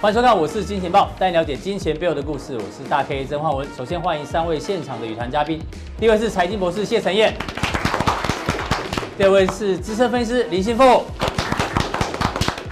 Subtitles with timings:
[0.00, 2.54] 欢迎收看，我是金钱豹，带你了解金钱背后的故事。
[2.54, 3.66] 我是大 K 曾焕文。
[3.76, 5.60] 首先欢迎三位现场的与谈嘉宾，
[5.98, 7.34] 第一位是财经博士谢晨彦，
[9.16, 11.02] 第二位是资深分析师林信富，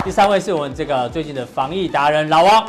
[0.05, 2.65] 第三位是我们这个最近的防疫达人老王。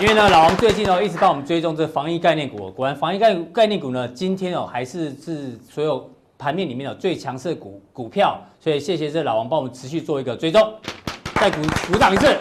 [0.00, 10.72] 因为呢，老王最近哦一直帮我们追踪这防疫概念股，果然防疫概概念股呢，今天哦还是是所有盘面里面的最强势股股票，所以谢谢这老王帮我们持续做一个追踪，
[11.34, 11.60] 再鼓
[11.92, 12.34] 鼓掌一次。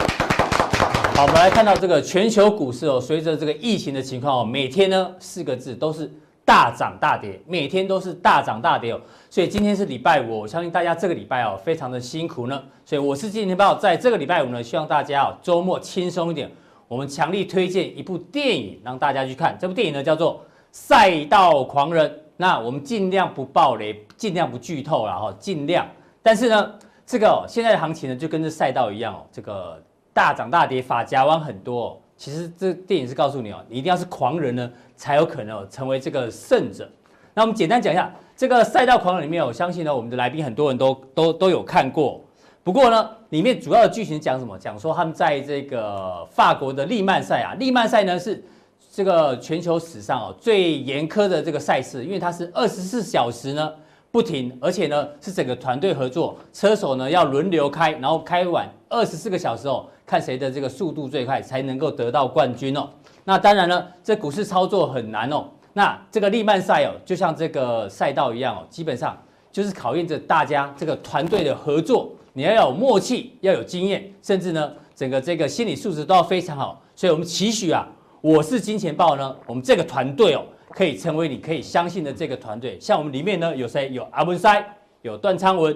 [1.21, 6.11] 好，我们来看到这个全球股市哦，随着这个疫情的情况哦，每天呢四个字都是
[6.43, 8.99] 大涨大跌，每天都是大涨大跌哦。
[9.29, 12.59] 所以今天是礼拜五，我相信大家这个礼拜哦非常的辛苦呢。
[12.83, 16.49] 所以我是金钱爆，在这个礼拜五呢，希望大家哦周末轻松一点。
[16.87, 20.37] 我们强力推荐一部电影让大家去看，这部电影呢叫做
[20.71, 22.09] 《赛道狂人》。
[22.35, 25.87] 那我们尽量不暴雷，尽量不剧透了哈，尽量。
[26.23, 26.73] 但是呢，
[27.05, 29.79] 这个、哦、现在的行情呢就跟这赛道一样哦，这个
[30.13, 36.89] 大涨大跌，发夹弯很多、其实这电影是告诉你哦，你一定要是狂人呢，才有可能、哦、成为这个胜者。
[37.33, 42.21] 那我们简单讲一下这个《赛道狂人》里面，我相信呢，我们的来宾很多人都都都有看过。
[42.63, 44.57] 不过呢，里面主要的剧情讲什么？
[44.59, 48.43] 讲说他们在这个法国的利曼赛啊，利曼赛呢是
[48.91, 53.73] 这个全球史上哦最严苛的这个赛事，因为它是二十四小时呢
[54.11, 62.89] 不停，而且呢是整个团队合作，车手呢要轮流开，然后开完二十四个小时哦，看谁的这个速度最快，才能够得到冠军哦。
[63.23, 65.45] 那当然了，这股市操作很难哦。
[65.71, 69.17] 那这个利曼赛哦，就像这个赛道一样哦，基本上
[69.53, 72.11] 就是考验着大家这个团队的合作。
[72.33, 76.83] 你要有默契，要有经验，甚至呢，整个这个心理素质都要非常好。
[76.93, 77.87] 所以，我们期许啊，
[78.19, 82.77] 我是金钱豹呢，我们这个团队哦，可以成为你可以相信的这个团队。
[82.81, 83.89] 像我们里面呢，有谁？
[83.93, 84.61] 有阿文塞，
[85.03, 85.73] 有段昌文，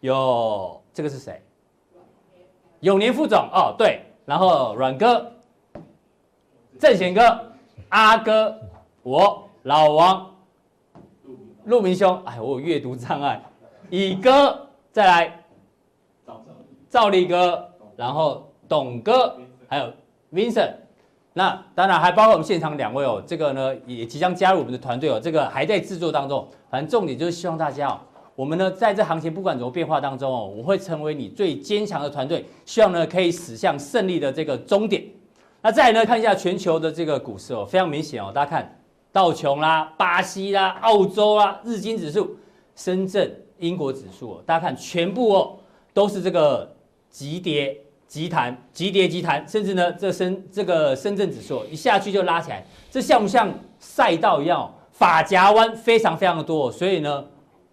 [0.00, 1.40] 有这个是谁？
[2.86, 5.32] 永年副总哦，对，然后阮哥、
[6.78, 7.20] 正贤哥、
[7.88, 8.56] 阿哥，
[9.02, 10.30] 我老王、
[11.64, 13.42] 陆明兄，哎，我有阅读障碍，
[13.90, 15.42] 乙哥，再来。
[16.88, 19.36] 赵力哥，然后董哥，
[19.66, 19.92] 还有
[20.32, 20.74] Vincent，
[21.32, 26.48] 那当然还包括我们现场两位哦，这个呢也即将加入我们的团队哦，这个还在制作当中。
[26.70, 27.98] 反正重点就是希望大家哦，
[28.36, 35.02] 我们呢在这行情不管怎么变化当中哦，我会成为你最坚强的团队，希望呢可以驶向胜利的这个终点。
[35.60, 38.80] 那再来呢看一下全球的这个股市哦，非常明显哦，大家看
[39.10, 42.36] 道琼啦、巴西啦、澳洲啦、日经指数、
[42.76, 45.56] 深圳、英国指数哦，大家看全部哦
[45.92, 46.72] 都是这个。
[47.08, 47.74] 急跌
[48.06, 53.48] 急弹，急跌急弹，甚至呢，这深这个深圳指数一下去就拉起来，这像不像
[53.78, 54.70] 赛道一样？
[54.90, 57.24] 法夹弯非常非常的多，所以呢，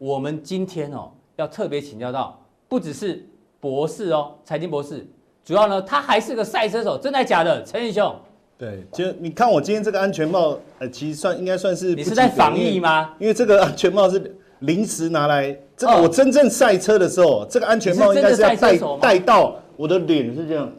[0.03, 2.37] 我们今天哦要特别请教到，
[2.67, 3.25] 不只是
[3.61, 5.07] 博士哦，财经博士，
[5.45, 7.63] 主要呢他还是个赛车手，真的假的？
[7.63, 8.13] 陈宇兄，
[8.57, 13.15] 对，就你看我今天这个安全帽，呃，其实算应该算是，你是在防疫吗？
[13.17, 14.35] 因为这个安全帽是。
[14.59, 20.71] 临时拿来，这个我真正赛车的时候，哦、这个安全帽应该是要戴戴到我的脸是这样。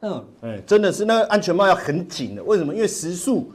[0.00, 2.74] 嗯，哎，真的是那个安全帽要很紧的，为什么？
[2.74, 3.52] 因为时速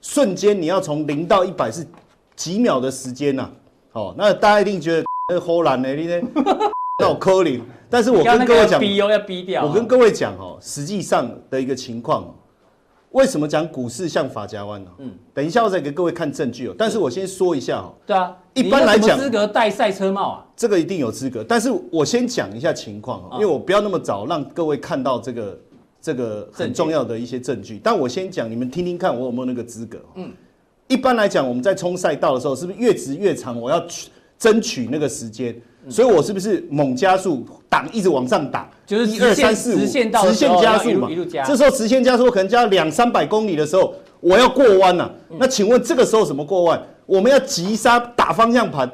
[0.00, 1.86] 瞬间你要从零到一百是
[2.34, 3.52] 几秒的时间呐、啊。
[3.92, 6.20] 哦，那大家一定觉得 那个唬烂呢，你呢？
[6.98, 7.62] 那我扣零。
[7.88, 9.66] 但是我跟各位讲，要逼掉。
[9.66, 12.34] 我跟各位讲哦，实际上的一个情况。
[13.10, 14.90] 为什么讲股市像法家湾呢？
[14.98, 16.74] 嗯，等一下我再给各位看证据哦。
[16.78, 17.92] 但是我先说一下哦。
[18.06, 20.46] 对啊，一般来讲，资格戴赛车帽啊？
[20.54, 21.42] 这个一定有资格。
[21.42, 25.60] 但是我先讲一下情况哦，因为我不要那么早让各位看到这个
[26.00, 27.80] 这个很重要的一些证据。
[27.82, 29.98] 但我先讲，你们听听看，我有没有那个资格？
[30.14, 30.32] 嗯，
[30.90, 33.58] 一般来讲，我们在冲赛道的时候，是不是越直越长？
[33.58, 33.80] 我要
[34.36, 35.54] 争取那个时间。
[35.88, 40.20] 所以我是不是猛加速，档一直往上打，就是一二三四五，直线加
[40.78, 41.08] 速嘛。
[41.46, 45.10] 这时候直线加速可能加两三百公里的时候，我要过弯了。
[45.38, 46.82] 那请问这个时候怎么过弯？
[47.06, 48.90] 我们要急刹打方向盘，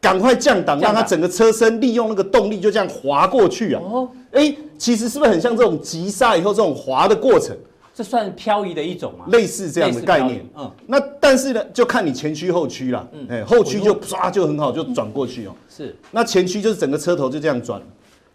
[0.00, 3.82] 赶快降档，让它整个车身利用那个动力就这样滑过去啊。
[3.84, 7.54] 哦，哎，其实是不是很像这种急刹以后这种滑的过程？
[7.94, 9.26] 这算漂移的一种吗？
[9.28, 15.54] 类似这样的概念，嗯，那但是呢，就看你前驱后驱啦，嗯，哎，后驱就唰就很好，就转过去哦。
[15.68, 17.80] 是，那前驱就是整个车头就这样转。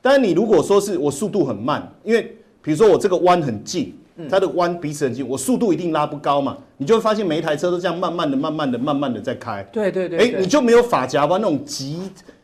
[0.01, 3.93] 但是你如果说是我速度很慢，因为比如说我这个弯很近，
[4.29, 9.61] 它的弯彼此很近，我速度一定拉不高嘛，你就会发现每一台车都这样慢慢的、慢慢的、慢慢的在开。
[9.73, 11.99] 对对对，哎，你就没有发夹弯那种急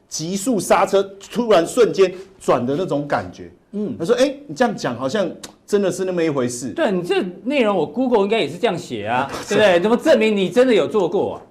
[0.10, 1.02] 急速刹车，
[1.32, 3.50] 突然瞬间转的那种感觉。
[3.76, 5.30] 嗯，他说，哎，你这样讲好像。
[5.68, 6.70] 真的是那么一回事。
[6.74, 9.80] 对，你这内容，我 Google 应该也是这样写 啊，对不对？
[9.80, 11.42] 怎么证明你真的有做过啊？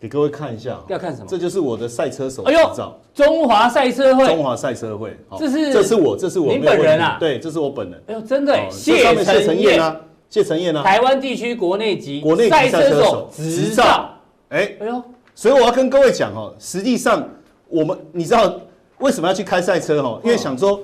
[0.00, 0.80] 给各位看一下。
[0.88, 1.26] 要看什么？
[1.28, 2.98] 这就是我的赛车手执照。
[3.12, 4.26] 中华赛车会。
[4.26, 5.14] 中华赛车会。
[5.38, 6.50] 这是这是我，这是我。
[6.50, 7.18] 你本人啊？
[7.20, 8.02] 对，这是我本人。
[8.06, 8.58] 哎呦，真的。
[8.70, 9.14] 谢
[9.44, 10.00] 承彦啊，
[10.30, 10.82] 谢承彦啊。
[10.82, 14.14] 台湾地区国内级国内赛车手执照。
[14.48, 15.02] 哎，哎呦，
[15.34, 17.22] 所以我要跟各位讲哦，实际上
[17.68, 18.58] 我们你知道
[18.96, 20.18] 为什么要去开赛车哦？
[20.24, 20.80] 因为想说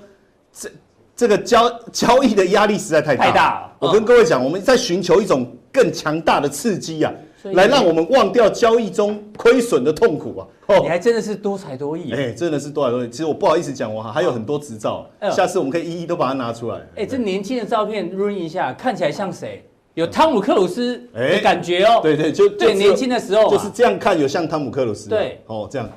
[0.58, 0.70] 这
[1.14, 3.24] 这个交交易的压力实在太大。
[3.24, 3.72] 太大了。
[3.78, 7.12] 我跟各位讲，我们在寻求一种更强大的刺激啊。
[7.52, 10.42] 来让我们忘掉交易中亏损的痛苦啊！
[10.66, 13.08] 哦，你还真的是多才多艺哎，真的是多才多艺。
[13.08, 16.80] 其实我不好意思讲，我还有很多执照，下次我们可以一一都把它拿出来。
[16.96, 19.64] 哎，这年轻的照片 run 一下，看起来像谁？
[19.94, 22.00] 有汤姆克鲁斯的感觉哦。
[22.02, 25.08] 对对，就对，年轻的时候就是这样看，有像汤姆克鲁斯。
[25.08, 25.88] 对，哦，这样。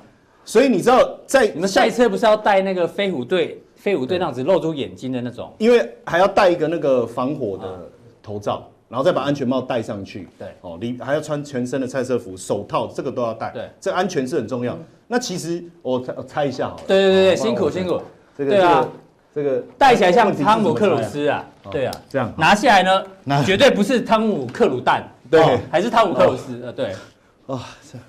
[0.46, 5.52] 所以你知道，在你们赛车不是要带那个飞虎队飞虎队那样子露出眼睛的那种？
[5.58, 7.90] 因为还要戴一个那个防火的
[8.22, 8.68] 头罩。
[8.88, 14.78] 然后再把安全帽戴上去，对，哦，你还要穿全身的赛车服、手套，这个都要戴，对，这安全是很重要。
[15.08, 18.02] 那其实我猜猜一下好了，对对对辛苦辛苦，
[18.38, 18.86] 这个对啊，
[19.34, 25.42] 这个戴起来像汤姆克鲁斯啊，对啊，这样拿下来呢，绝对不是汤姆克鲁蛋，对，
[25.72, 26.88] 还是汤姆克鲁斯，呃，对，
[27.48, 28.06] 啊，这样，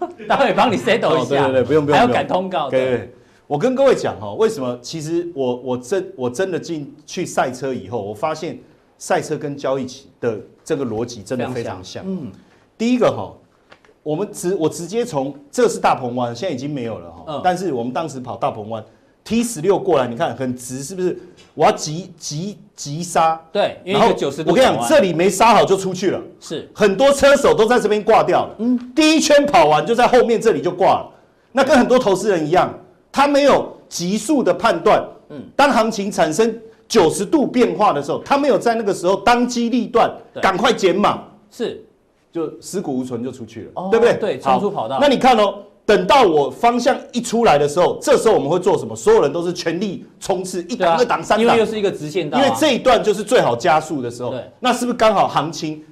[0.00, 3.14] 好， 待会帮你 settle 一下，对对对，不用不用，还要赶通告，对，
[3.46, 4.78] 我跟各位讲哈，为什么？
[4.80, 8.58] 其实我我真我真的进去赛车以后，我发现。
[8.98, 12.04] 赛车跟交易起的这个逻辑真的非常像。
[12.06, 12.30] 嗯，
[12.78, 13.34] 第一个哈，
[14.04, 17.24] 我们直我直接从这是大鹏湾，现在已经没有了哈。
[17.26, 17.40] 嗯。
[17.42, 18.84] 但是我们当时跑大鹏湾
[19.24, 21.18] ，T 十六过来，你看很直，是不是？
[21.54, 23.34] 我要急急急刹。
[23.50, 23.76] 对。
[23.84, 24.50] 然后九十度。
[24.50, 26.22] 我跟你讲，这里没刹好就出去了。
[26.38, 26.70] 是。
[26.72, 28.54] 很多车手都在这边挂掉了。
[28.60, 28.92] 嗯。
[28.94, 31.10] 第一圈跑完就在后面这里就挂了。
[31.50, 32.72] 那跟很多投资人一样，
[33.12, 35.06] 他没有急速的判断。
[35.28, 35.40] 嗯。
[35.54, 36.58] 当行情产生。
[36.88, 41.82] 九十度变化的时候，他没有在那个时候当机立断，赶快减码，是，
[42.30, 44.14] 就尸骨无存就出去了，哦、对不对？
[44.16, 44.98] 对，冲出跑道。
[45.00, 45.54] 那你看哦，
[45.86, 48.94] 等到我方向一出来的时候，这时候我们会做什么？
[48.94, 54.28] 所有人都是全力冲刺，一档、二档、三档，因为又是一个直线道、啊，因为这一段就是最好加速的时候。
[54.28, 55.82] 对，那是不是刚好行情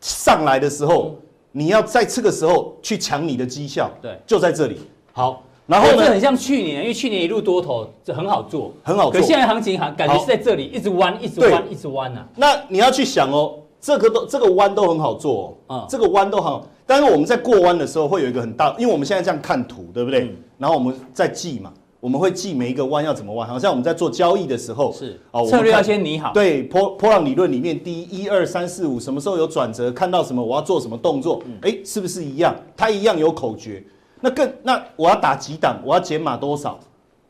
[0.00, 1.16] 上来的时候，嗯、
[1.50, 3.90] 你要在这个时候去抢你的绩效？
[4.00, 4.78] 对，就在这里。
[5.12, 5.42] 好。
[5.68, 9.20] 然后呢，这很像去年，因为去年一路多头，这很好做，很好做。
[9.20, 12.26] 可现在行情还，感觉是在这里一直弯，一直弯，一直弯呐。
[12.36, 16.66] 那你要去想哦，这个都这个弯都很好做哦，这个弯都很好。
[16.86, 20.34] 但是我们在过弯的时候会有一个很大，因为我们现在这样看图，对不对？
[20.56, 21.70] 然后我们在记嘛，
[22.00, 23.46] 我们会记每一个弯要怎么弯。
[23.46, 26.32] 好像我们在做交易的时候是哦，策略要先拟好。
[26.32, 32.56] 对，波波浪理论里面，第一、一二、三四五，什么时候有转折，看到什么我要做什么动作，哎，是不是一样？
[32.74, 33.84] 它一样有口诀。
[34.20, 36.78] 那更那我要打几档，我要减码多少？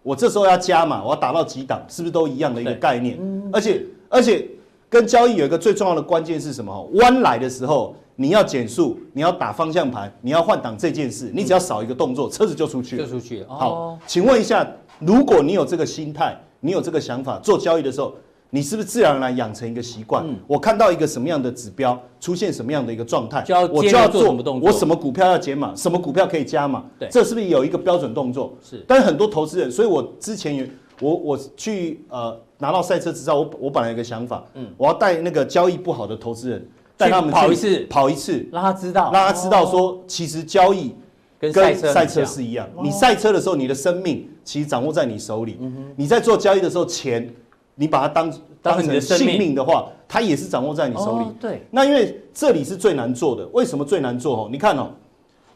[0.03, 3.19] 我这时候要加码，我要打到几档，是不是都一样的一个概念？
[3.53, 4.47] 而且而且
[4.89, 6.89] 跟交易有一个最重要的关键是什么？
[6.95, 13.05] 弯来的时候你要减速，你要打方向盘，你要换挡这件事，你只要少一个动作，车子就出去了。
[13.05, 13.47] 就出去了。
[13.49, 14.67] 好，请问一下，
[14.99, 18.15] 如果你有这个心态，你有这个想法，做交易的时候。
[18.51, 20.25] 你是不是自然而然养成一个习惯？
[20.27, 24.71] 嗯、我看到一个什么样的指标出现什么样的一个状态，我就要做什么动作？
[24.71, 26.83] 我什么股票要减码，什么股票可以加码？
[26.99, 28.55] 对，这是不是有一个标准动作？
[28.63, 28.83] 是。
[28.89, 30.65] 但是很多投资人，所以我之前有
[31.01, 40.95] 我我去呃拿到赛车执照，我我本来有个想法，嗯，我要带那个交易不好的投资人，带他们跑一次，跑一次，让他知道，让他知道说，其实交易
[41.39, 42.67] 跟赛车是一样。
[42.83, 45.59] 你赛车的时候，你的生命其实掌握在你手里。
[45.97, 47.31] 你在做交易的时候，钱。
[47.81, 51.25] 你把它当当成性命的话，它也是掌握在你手里。
[51.41, 54.37] 对，那因为这里是最难做的，为什么最难做？
[54.37, 54.91] 哦，你看哦，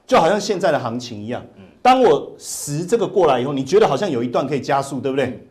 [0.06, 1.44] 就好像现在的行情一样。
[1.82, 5.44] 当我十这个过来以后，你觉得好像有一段可以加速，对不对？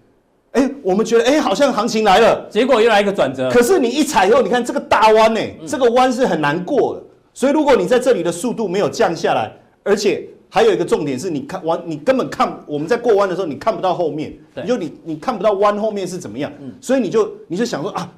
[0.53, 3.49] 哎，我们觉得哎，好像行情来了，结果又来一个转折。
[3.51, 7.03] 可是你一踩以后，你看这个大弯呢，这个弯是很难过的。
[7.33, 9.51] 所以如果你在这里的速度没有降下来，
[9.83, 10.25] 而且。
[10.53, 18.13] 还有一个重点是，你看完，你根本看我们在过弯的时候，你看不到后面，你就你你看不到弯后面是怎么样，所以你就你就想说啊，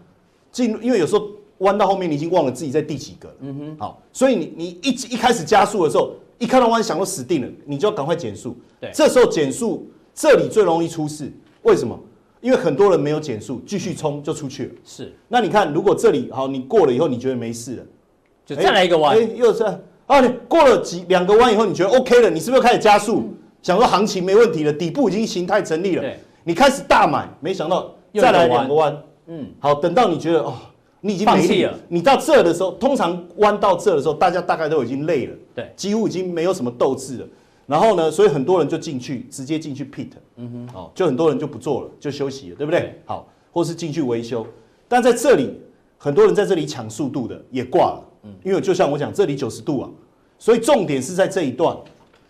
[0.52, 1.28] 进，因为有时候
[1.60, 11.96] 弯到后面，你已经忘了自己在第几个了，嗯哼，好，所以你你一一开始加速的时候，一看到弯想说死定了，你就要赶快减速，对，这时候减速这里最容易出事，为什么？
[12.42, 17.84] 因为很多人没有减速，继续冲就出去了，是，那你看如果这里好，你过了以后你觉得没事了，
[18.44, 19.64] 就再来一个弯，哎，又是。
[20.06, 23.18] 啊，你过了几两个弯以后，你觉得 OK 了，你是不是开始加速？
[23.18, 26.04] 嗯、想说行情没问题了，底部已经形态成立了，
[26.44, 30.54] 你开始大买，没想到再来两个弯，嗯，好，等到你觉得哦，
[31.02, 37.28] 你已经没力了，你到这的时候，通常弯到这的时候，大家大概都已经累了，对，几乎已经没有什么斗志了。
[37.66, 42.82] 然后呢，所以很多人就进去，直接进去 pit，嗯哼，哦，就很多人就不做了，就休息了，对不对？
[42.82, 43.02] 对。
[43.06, 44.46] 好，或是进去维修，
[44.86, 45.58] 但在这里，
[45.98, 48.04] 很多人在这里抢速度的也挂了。
[48.24, 49.90] 嗯，因为就像我讲，这里九十度啊，
[50.40, 51.76] 所以重点是在这一段。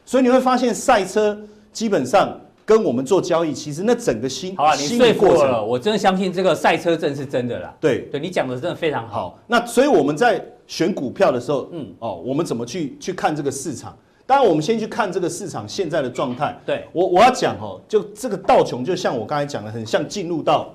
[0.05, 1.39] 所以你会发现赛车
[1.71, 7.73] 基本上跟我们做交易，其实那整个心好了，你说服我了，我真的相信这个赛车证是真的啦。
[7.79, 9.29] 对，对你讲的真的非常好。
[9.29, 13.97] 好，那所以我们在选股票的时候，嗯，哦，我们怎么去去看这个市场？
[14.25, 16.57] 当然，我们先去看这个市场现在的状态。
[16.65, 20.73] 对，我我要讲哦，就这个道琼，就像我刚才讲的，很像进入到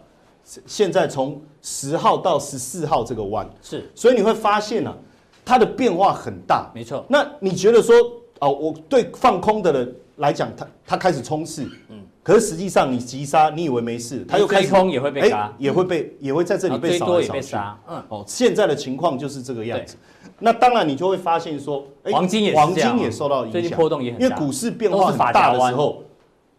[0.66, 3.48] 现在从十号到十四号这个弯。
[3.62, 4.96] 是，所以你会发现呢、啊，
[5.48, 6.70] 它的变化很大。
[6.74, 7.02] 没错。
[7.08, 7.96] 那你觉得说，
[8.40, 17.56] 哦，我对放空的人来讲，他他开始冲刺，嗯，可是实际上你急杀，你以为没事，他又开始空也会被杀，也会被也会在这里被扫来扫去。
[17.88, 19.96] 嗯，哦，现在的情况就是这个样子。
[20.38, 26.02] 那当然，你就会发现说，黄金也黄金也受到影响，最近波动也很大，因为股市变化很大的时候，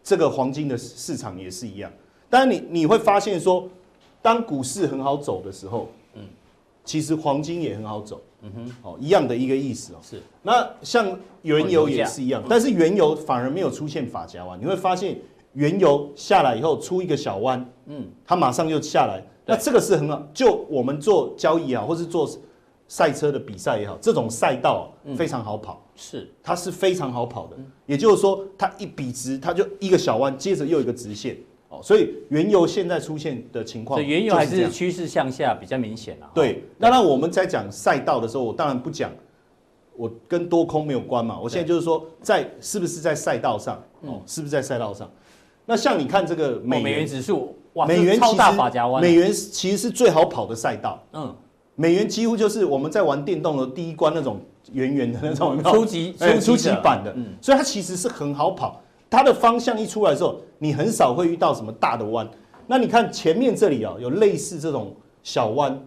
[0.04, 1.92] 这个黄金的市场也是一样。
[2.28, 3.70] 当然，你你会发现说，
[4.22, 5.99] 当股市很好走的时候，嗯，
[6.90, 9.98] 其实黄金也很好走，嗯哼，哦，一样的一个意思哦。
[10.02, 10.20] 是。
[10.42, 15.16] 那像原油也是一样，但是原油反而没有出现法夹弯，你会发现
[15.54, 19.24] 原油下来以后出一个小弯，嗯，它马上就下来。
[19.46, 22.28] 那这个是很好，就我们做交易啊，或是做。
[22.92, 27.56] 赛车的比赛也好，这种赛道非常好跑，嗯、是它是非常好跑的。
[27.60, 31.38] 嗯、也就是说，它一笔直，它就一个小弯，接着又一个直线。
[31.70, 36.30] 哦，所以原油现在出现的情况，原油还是趋势向下比较明显啊。
[36.34, 39.12] 对，那那我们在讲赛道的时候，我当然不讲，
[39.96, 41.40] 我跟多空没有关嘛。
[41.40, 43.82] 我现在就是说，在是不是在赛道上？
[44.02, 45.10] 哦，是不是在赛道上？
[45.66, 51.02] 那像你看这个美美元指数，哇，美元超大发夹弯，美元其实是最好跑的赛道。
[51.14, 51.36] 嗯。
[51.76, 54.42] 美元几乎就是我们在玩电动的第一关那种
[54.74, 58.82] 圆圆的那种初级初级版的，所以它其实是很好跑。
[59.10, 62.30] 它的方向一出来的时候，你很少会遇到什么大的弯。
[62.68, 65.80] 那你看前面这里啊，有类似这种小弯，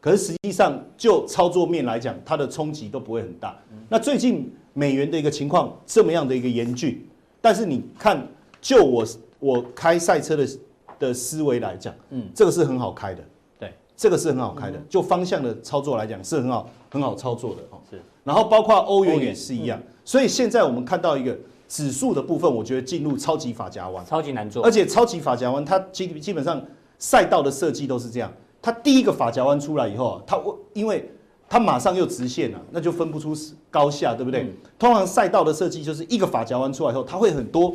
[0.00, 3.56] 可是实际上就操作面来讲，它的冲击都不会很大。
[3.88, 7.02] 那最近美元的一个情况这么样的一个严峻，
[7.40, 8.26] 但是你看，
[8.60, 9.06] 就我
[9.38, 10.46] 我开赛车的
[10.98, 13.22] 的思维来讲，嗯，这个是很好开的。
[13.58, 17.78] 对这个是很好开的，就方向的操作来讲是很好很好操作的哦。
[17.90, 21.34] 是，然后包括欧元也是一样，所以现在我们看到一个
[21.68, 26.62] 指数的部分，我觉得进入超级法夹弯，超级难做，而且超级法夹弯它基基本上
[26.98, 28.32] 赛道的设计都是这样，
[28.62, 30.40] 它第一个法夹弯出来以后啊，它
[30.72, 31.10] 因为
[31.48, 33.34] 它马上又直线了，那就分不出
[33.70, 34.54] 高下，对不对？
[34.78, 37.74] 通常赛道的设计就是一个法夹弯出来以后，它会很多。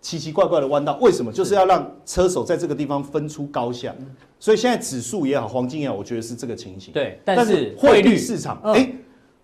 [0.00, 1.32] 奇奇怪怪的弯道，为什么？
[1.32, 3.92] 就是要让车手在这个地方分出高下。
[4.38, 6.94] 所以现在指数也好，黄金也好，我觉得是这个情形。
[6.94, 8.92] 对，但是汇率市场，哎，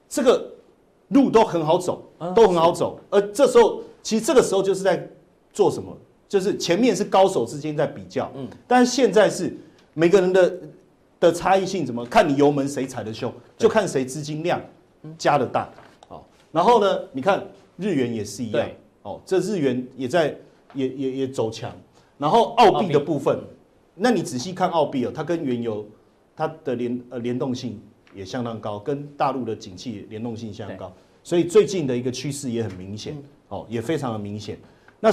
[0.09, 0.54] 这个
[1.09, 2.03] 路都很好走，
[2.35, 2.99] 都很好走。
[3.11, 5.09] 而这时候，其实这个时候就是在
[5.53, 5.97] 做什么？
[6.27, 9.57] 就是前面是高手之间在比较，嗯，但是现在是
[9.93, 10.59] 每个人的
[11.21, 12.05] 的差异性怎么？
[12.07, 14.61] 看你油门谁踩的凶，就看谁资金量
[15.17, 15.71] 加的大。
[16.09, 17.47] 好，然后呢，你看
[17.77, 18.69] 日元也是一样。
[19.03, 20.35] 哦，这日元也在
[20.73, 21.71] 也也也走强，
[22.17, 23.39] 然后澳币的部分，
[23.95, 25.87] 那你仔细看澳币哦，它跟原油
[26.35, 27.79] 它的联呃联动性
[28.15, 30.93] 也相当高，跟大陆的景气联动性相当高，
[31.23, 33.17] 所以最近的一个趋势也很明显，
[33.49, 34.59] 哦，也非常的明显。
[35.01, 35.11] 那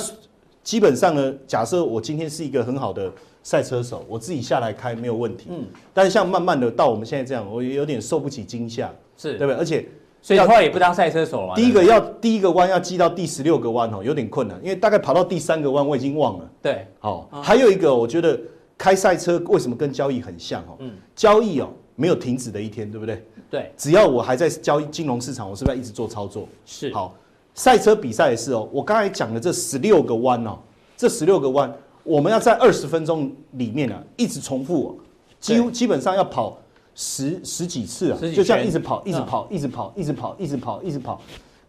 [0.64, 3.12] 基本上呢，假设我今天是一个很好的
[3.44, 9.56] 赛车手，我自己下来开没有问题，嗯，但是像慢慢的到我们现在这样，我也有点受不起惊吓，是对不对？
[9.56, 9.86] 而且。
[10.24, 11.56] 所以后来也不当赛车手了。
[11.56, 16.48] 第一个要第一个弯要记到第十六个弯哦，有点困难，因为大概跑到第三个弯我已经忘了。
[16.62, 18.40] 对，好，还有一个我觉得
[18.78, 20.76] 开赛车为什么跟交易很像哦？
[20.78, 23.26] 嗯，交易哦没有停止的一天，对不对？
[23.50, 26.48] 对，只要我还在交易金融市场，我是不是要一直做操作？
[26.66, 26.94] 是。
[26.94, 27.16] 好，
[27.54, 28.68] 赛车比赛也是哦。
[28.72, 30.58] 我刚才讲的这十六个弯哦，
[30.96, 34.96] 这十六个弯，我们要在二十分钟里面啊一直重复哦，
[35.40, 36.58] 几乎基本上要跑。
[36.94, 41.22] 十十几次啊，就这样一直跑，一直跑，一直跑，一直跑，一直跑，一直跑。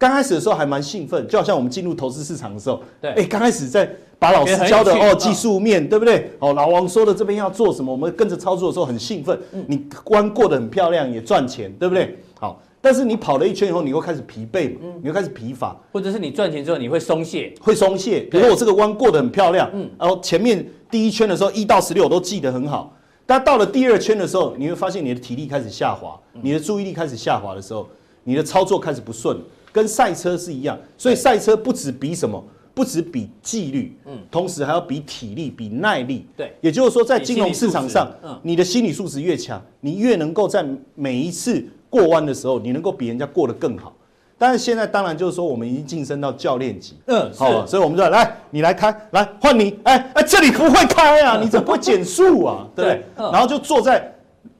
[0.02, 6.28] 刚开始的时候还蛮兴奋，就好像我们进入投资市场的时候，对，哎，刚开始在把老师教的哦技术面，对不对？
[6.40, 9.38] 哦，老王说的这边要做什么，我们跟着操作的时候很兴奋。
[9.68, 12.18] 你弯过得很漂亮，也赚钱，对不对？
[12.40, 18.22] 好，但是你跑了一圈以后，你会开始疲惫，你会开始疲乏，或者是你赚钱之后你会松懈，会松懈。
[18.22, 22.92] 比如我这个弯过得很漂亮，嗯，然后前面第一圈的时候一到十六我都记得很好。
[23.24, 27.88] 但到了第二圈的时候，你会发现你的体力开始下滑，你的注意力开始下滑的时候，
[28.24, 29.38] 你的操作开始不顺，
[29.72, 30.78] 跟赛车是一样。
[30.98, 32.42] 所以赛车不止比什么，
[32.74, 36.26] 不止比纪律，嗯，同时还要比体力、比耐力。
[36.36, 38.10] 对，也就是说，在金融市场上，
[38.42, 40.64] 你的心理素质越强，你越能够在
[40.94, 43.92] 每一次过弯的时候，你能够比人家过得更好。
[44.38, 52.66] 但是现在当然就是说，我们已经晋升到教练级，嗯，好，所以我们就来，你来开，来换你，哎哎，这里不会开啊，你怎么不会减速啊？
[52.74, 53.04] 对不对？
[53.30, 54.11] 然后就坐在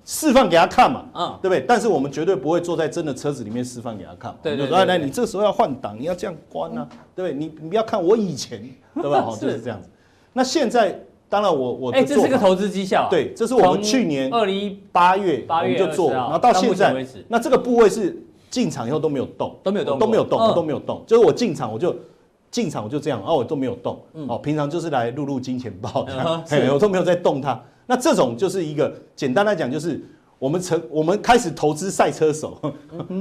[0.05, 1.65] 示范给他看嘛，嗯，对不对？
[1.67, 4.35] 但是我们绝对不会坐在真的车子里面示范给他看。
[4.43, 7.39] 对对，对，来来，你这个时候要换挡，你要这样关啊，对不对？
[7.39, 8.63] 你你不要看我以前，
[8.95, 9.23] 对吧？
[9.23, 9.89] 好，就是这样子。
[10.33, 13.07] 那现在当然我我哎，这是个投资绩效。
[13.11, 21.03] 对，这是我们去年二零一八月八月就做，然后到现在，那这个部位是进场以后都没有动，都没有动，都没有动，都没有动。
[21.07, 21.95] 就是我进场我就
[22.51, 24.03] 进场我就这样，哦，我都没有动。
[24.27, 27.63] 哦，平常就是来录录金钱豹这样，我都没有在动它。
[27.93, 30.03] 那这种就是一个简单来讲，就是
[30.39, 32.59] 我们成我们开始投资赛车手，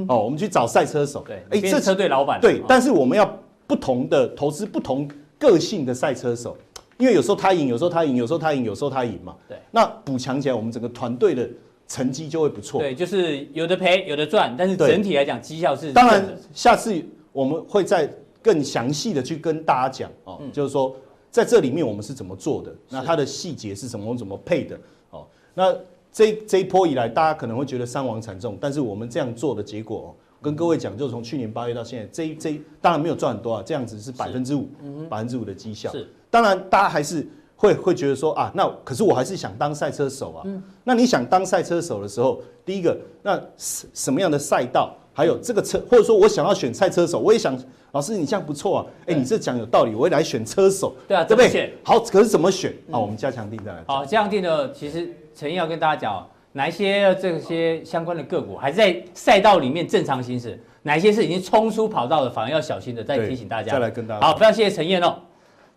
[0.08, 1.26] 哦，我们去找赛车手。
[1.28, 2.40] 对，哎，这车队老板。
[2.40, 3.38] 对，但是我们要
[3.68, 5.06] 不同的投资不同
[5.38, 6.56] 个性的赛车手，
[6.98, 9.36] 因为有时候他赢，有时候他赢，有时候他赢，有时候他赢嘛。
[9.46, 9.58] 对。
[9.72, 11.50] 那补强起来，我们整个团队的
[11.90, 12.80] 成绩就会不错。
[12.80, 15.92] 对，就是有的赔，有的赚，但是整体来讲绩效是。
[15.92, 16.96] 当然，下次
[17.34, 18.10] 我们会再
[18.42, 20.96] 更详细的去跟大家讲哦，就是说。
[21.32, 22.76] 在这里面我们是怎么做的？
[22.90, 24.78] 那它的细节是怎么怎么配的？
[25.12, 25.74] 哦，那
[26.12, 34.68] 这这一波以来，大家可能会觉得伤亡惨重，但是我们这样做的结果，跟各位讲，就是从去年八月到现在，这一这一当然没有赚很多啊，这样子是百分之五，
[35.10, 35.90] 百分之五的绩效。
[35.94, 40.44] 是，当然大家还是会会觉得说啊，那可是我还是想当赛车手啊。
[40.46, 40.62] 嗯。
[40.84, 44.94] 那你想当赛车手的时候，第一个，那什什么样的赛道？
[45.14, 47.58] 还有这个车，或者说我想要选赛车手，我也想。
[47.92, 48.86] 老师，你这样不错啊！
[49.08, 50.96] 哎，你这讲有道理，我会来选车手。
[51.08, 51.74] 对啊，对不对？
[51.84, 52.74] 好，可是怎么选？
[52.90, 53.84] 好，我们加强定再来。
[53.86, 63.04] 好，加强定呢，其实陈要跟大家讲，哪一些这些相关的个股还在赛道里面正常行驶，哪一些是已经冲出跑道的，反而要小心的。
[63.04, 63.74] 再提醒大家。
[63.74, 64.26] 再来跟大家。
[64.26, 65.16] 好，非常谢谢陈燕哦。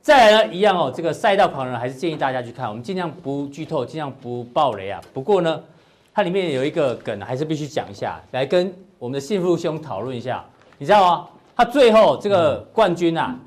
[0.00, 5.00] 再来呢，一样哦，这个赛道狂人还是建议大家去看，我们尽量不剧透，尽量不爆雷啊。
[5.12, 5.60] 不过呢，
[6.12, 10.44] 它里面有一个梗，还是必须讲一下，来跟我们的幸福兄讨论一下，
[10.78, 11.28] 你知道吗？
[11.56, 13.38] 他最后这个冠军啊，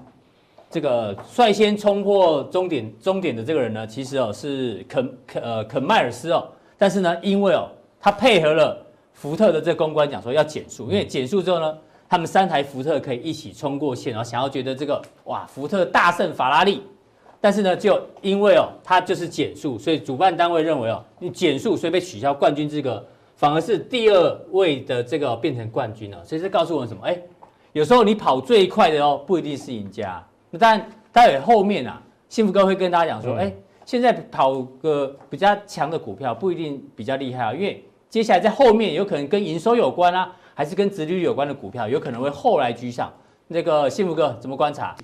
[0.69, 8.77] 这个率先冲破终点终点的这个人呢，其实哦是肯肯呃肯迈尔斯哦，但是呢，因为哦他配合了
[9.11, 11.77] 福特的这个公关讲说要减速，因为减速之后呢，
[12.07, 16.81] 他们三台福特可以一起冲过线，然后想要觉得这个哇福特大胜法拉利，
[17.41, 23.05] 但是呢就因为哦他就是减速，所以主办单位认为哦你减速所以被取消冠军资格，
[23.35, 27.01] 反而是第二位的这个变成冠军了，所以这告诉我们什么？
[27.03, 27.21] 哎。
[27.73, 30.23] 有时候你跑最快的哦，不一定是赢家。
[30.49, 33.53] 那但，待会后面啊，幸福哥会跟大家讲说，哎，
[33.85, 43.11] 现在跑个比较强的股票不一定比较厉害啊，因为接下来在后面有可能跟营收有关啊，还是跟殖利率有关的股票，有可能会后来居上。
[43.47, 44.95] 那个幸福哥怎么观察？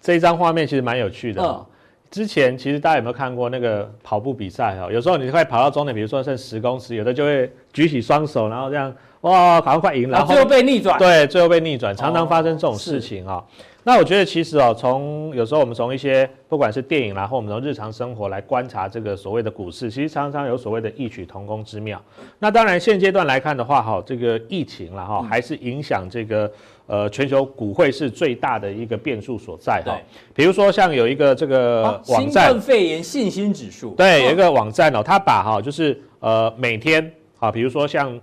[0.00, 1.42] 这一张画面其实蛮有趣的。
[1.42, 1.64] 嗯。
[2.10, 4.90] 之前其实大家有没有看过那个跑步比赛哈？
[4.90, 8.94] 有时候你快跑到终点，比如说剩十公尺，有的就会举起双手，然后这样。
[9.26, 10.96] 哇，好像快赢了，最后被逆转。
[10.98, 13.44] 对，最后被逆转，常常发生这种事情啊、哦。
[13.82, 22.00] 那我觉得其实哦，从有时候我们从一些不管是电影啦，或我们从日常生活来观察这个所谓的股市，其实常常有所谓的异曲同工之妙。
[22.38, 26.50] 那当然现阶段来看的话，哈，这个疫情了哈，还是影响这个
[26.86, 29.96] 呃全球股会是最大的一个变数所在哈。
[30.34, 38.16] 比如说像有一个这个网站，新冠肺炎信心指数，对，有一个网站哦，它把哈就是呃每天啊，比如说像。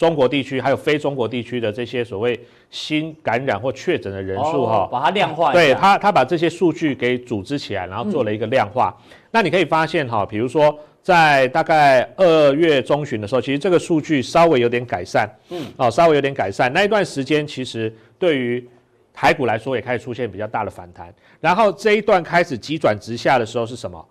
[0.00, 5.52] 中国地区还有非中国地区的这些所谓新感染或确诊的人数哈，把它量化。
[5.52, 8.96] 对他，他把这些数据给组织起来，然后做了一个量化。
[9.30, 16.72] 那你可以发现哈，比如说在大概二月中旬的时候，其实这个数据稍微有点改善，嗯，哦，稍微有点改善。
[16.72, 18.66] 那一段时间其实对于
[19.12, 21.14] 台股来说也开始出现比较大的反弹。
[21.40, 24.02] 然后这一段开始急转直下的时候是什么？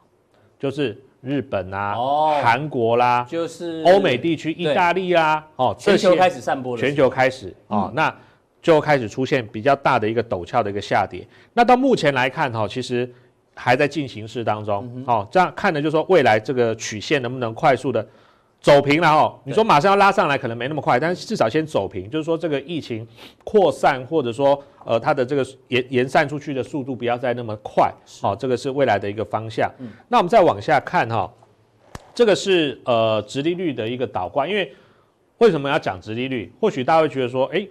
[0.60, 0.96] 就是。
[1.22, 1.96] 日本啊，
[2.42, 8.14] 韩国啦，就是欧美地区，意大利啦，哦，全球开始散播了，全球开始哦，那
[8.62, 11.28] 就开始出现比较大的一个陡峭的一个下跌。
[11.54, 13.10] 那到目前来看哈，其实
[13.54, 18.08] 还在进行式当中，哦，这样看的就是说未来这个曲线能不能快速的。
[18.62, 23.08] 走平了哦，你说马上要拉上来可能没那么快，但是至少先走平，就是说这个疫情
[23.46, 27.90] 扩散或者说呃它的这个延延散出去的速度不要再那么快，
[28.22, 29.72] 好，这个是未来的一个方向。
[30.10, 31.32] 那我们再往下看哈，
[32.14, 34.74] 这个是呃殖利率的一个倒挂，因为
[35.38, 36.52] 为什么要讲殖利率？
[36.60, 37.66] 或许大家会觉得说，哎，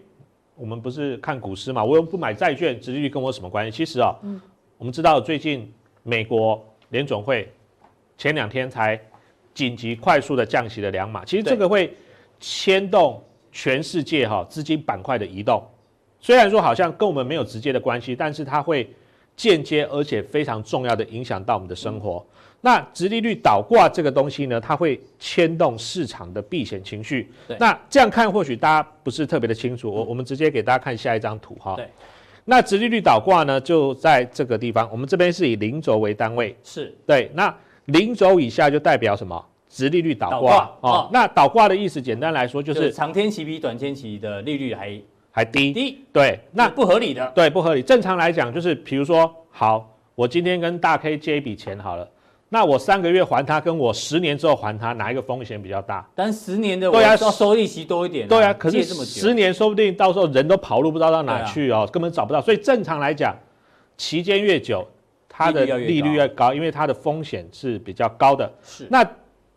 [0.57, 3.77] 我们不是看股市嘛，我又不买债券，殖利率跟我什么关系？
[3.77, 4.17] 其实啊，
[4.79, 5.71] 我们知道最近
[6.03, 7.53] 美国联总会
[8.17, 8.99] 前两天才。
[9.59, 11.93] 紧急快速的降息的两码，其实这个会
[12.39, 15.61] 牵动全世界哈资金板块的移动。
[16.21, 18.89] 虽然说好像跟我们没有直接的关系，但是它会
[19.35, 22.25] 间接而且非常重要的影响到我们的生活。
[22.61, 27.29] 那直利率倒挂这个东西呢，它会牵动市场的避险情绪。
[27.59, 31.75] 那这样看或许大家不是特别的清楚，我我们直接给大家看下一张图哈。
[31.75, 31.89] 对。
[32.45, 36.57] 那直利率倒挂呢，就在这个地方，我们这边是以零轴为单位。
[36.63, 36.97] 是。
[37.05, 37.29] 对。
[37.35, 37.53] 那
[37.89, 39.45] 零轴以下就代表什么？
[39.69, 41.11] 殖利率倒挂哦，哦。
[41.13, 44.99] 那倒挂的意思，简单来说就是长天期比短天期的利率还
[45.31, 46.05] 还低低。
[46.11, 47.31] 对，那不合理的。
[47.35, 47.83] 对，不合理。
[47.83, 52.09] 正常来讲，就是比如说，好，我今天跟大 K 借一笔钱好了，
[52.49, 56.09] 那我三个月还他，跟我十年之后还他，哪一个风险比较大？
[56.15, 58.27] 但十年的我要收利息多一点。
[58.27, 62.41] 对啊，可是十年说不定到时候人都跑路，不知道到哪去哦，根本找不到。
[62.41, 63.37] 所以正常来讲，
[63.99, 64.87] 期间越久，
[65.39, 68.53] 它的利率越高，因为它的风险是比较高的。
[68.61, 68.89] 是。
[68.91, 69.09] 那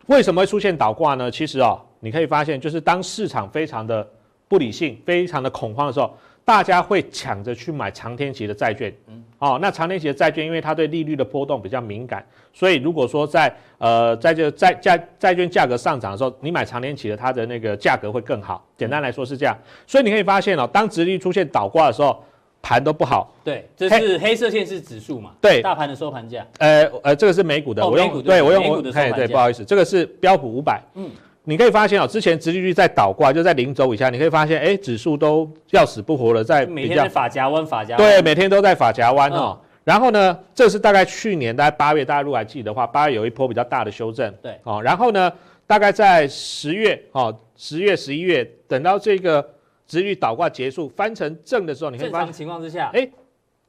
[0.05, 1.31] 为什么会出现倒挂呢？
[1.31, 4.07] 其实哦，你可以发现，就是当市场非常的
[4.47, 6.15] 不理性、非常的恐慌的时候，
[6.45, 8.93] 大家会抢着去买长天期的债券。
[9.07, 9.23] 嗯。
[9.39, 18.63] 哦，那长天期的债券，因为它对利率的波动比较敏感，所以如果说在呃在这个债债债券价格上涨的时候，你买长天期的，它的那个价格会更好。
[18.77, 19.57] 简单来说是这样。
[19.87, 22.23] 所以你可以发现哦，当殖利率出现倒挂的时候。
[22.61, 25.31] 盘都不好，对，这是黑色线是指数嘛？
[25.41, 26.45] 对，大盘的收盘价。
[26.59, 29.15] 呃呃，这个是美股的，哦、我用，对，对我用美股的收盘价。
[29.17, 30.79] 对，不好意思，这个是标普五百。
[30.93, 31.09] 嗯，
[31.43, 37.97] 你可以发现哦，之前殖利率在倒挂，就在零轴以下，你可以发现，哎，指数都要死不活了，在每天在法夹弯，法夹弯。
[37.97, 39.57] 对，每天都在法夹弯哦。
[39.83, 44.31] 然后呢，这是大概去年大概八月，大家如果还记得的话，八月有一波比较大的修正。
[44.39, 45.33] 对，哦，然后呢，
[45.65, 49.43] 大概在十月，哦，十月、十一月，等到这个
[49.91, 53.09] 殖利率倒挂结束，翻成正的时候，你会发现正常情况之下，哎。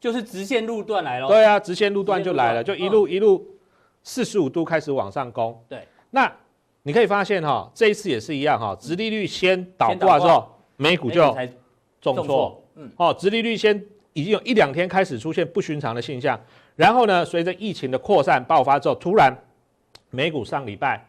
[0.00, 3.46] 就是直线路段来了，对啊，直线路段就来了，就一路一路
[4.02, 5.56] 四十五度开始往上攻。
[5.68, 6.28] 对，那
[6.82, 11.32] 你可以发现哈，这一次也是一样哈，直利率先倒挂之后，美股就
[12.00, 12.61] 重挫。
[12.74, 13.80] 嗯，哦，直利率先
[14.12, 16.37] 已经有一两天开始出现不寻常的现象，
[16.74, 19.32] 然后呢，随着疫情的扩散爆发之后，突然
[20.11, 21.00] 美股上礼拜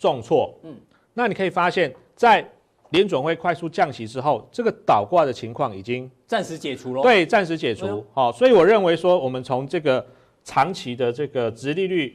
[0.00, 0.52] 重挫。
[0.64, 0.74] 嗯，
[1.14, 2.44] 那你可以发现，在
[2.92, 7.02] 联准会快速降息之后，这个倒挂的情况已经暂时解除了。
[7.02, 8.04] 对，暂时解除。
[8.12, 10.06] 好、哦，所以我认为说，我们从这个
[10.44, 12.14] 长期的这个殖利率、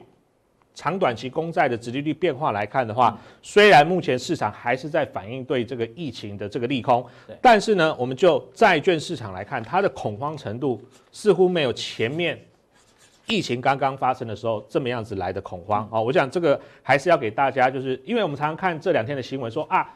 [0.76, 7.04] 长短期公债的殖利率变化来看的话，嗯、虽然目前市场还是在反映对这个疫情的这个利空，
[7.42, 10.80] 但是呢，我们就债券市场来看，它的恐慌程度
[11.12, 12.40] 似乎没有前面
[13.26, 15.90] 疫情刚刚发生的时候这么样子来的恐慌。
[15.92, 19.92] 啊、我想这个还是要给大家，就是因为我们常常看这两天的新闻说啊。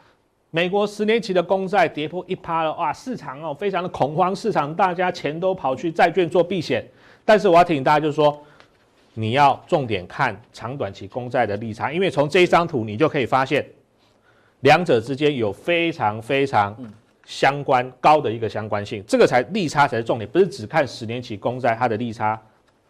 [0.54, 2.92] 美国十年期的公债跌破一趴了，哇！
[2.92, 6.86] 市场哦非常的恐慌，市场大家钱都跑去债券做避险。
[7.24, 8.38] 但是我要提醒大家，就是说
[9.14, 13.66] 你要重点看长短期公债的利差，因为从这一张图你就可以发现，
[14.60, 16.76] 两者之间有非常非常
[17.24, 22.38] 相关高的一个相关性，这个才利差才是重点，不是只看十年期公债它的利差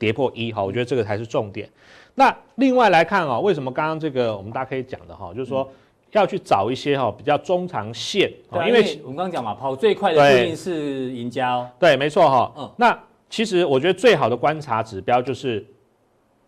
[0.01, 1.70] 跌破一哈，我觉得这个才是重点。
[2.16, 5.70] 那另外来看啊，为什么刚刚这个我们大家可以讲的哈，就是说。
[6.12, 11.68] 要去找一些哈比较中长线，对，因为我们刚刚讲嘛，跑最快的不一定是赢家哦。
[11.79, 12.53] 对，没错哈。
[12.57, 12.98] 嗯，那
[13.31, 15.64] 其实我觉得最好的观察指标就是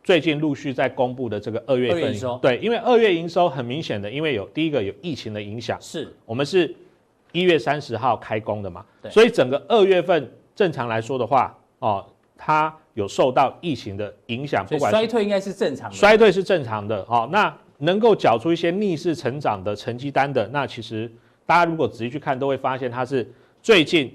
[0.03, 2.39] 最近陆续在公布的这个二月份营收。
[2.43, 6.75] 对，因为二月营收很明显的，因为有第一个有疫情的影响，是我们是
[7.33, 12.05] 一月三十号开工的嘛，所以整个二月份正常来说的话，哦，
[12.37, 16.99] 它有受到疫情的影响，不管衰退应该是正常的，衰退是正常的。
[17.09, 17.51] 哦，那。
[17.85, 21.11] 能够缴出一些逆势成长的成绩单的，那其实
[21.47, 23.31] 大家如果仔细去看，都会发现它是
[23.63, 24.13] 最近，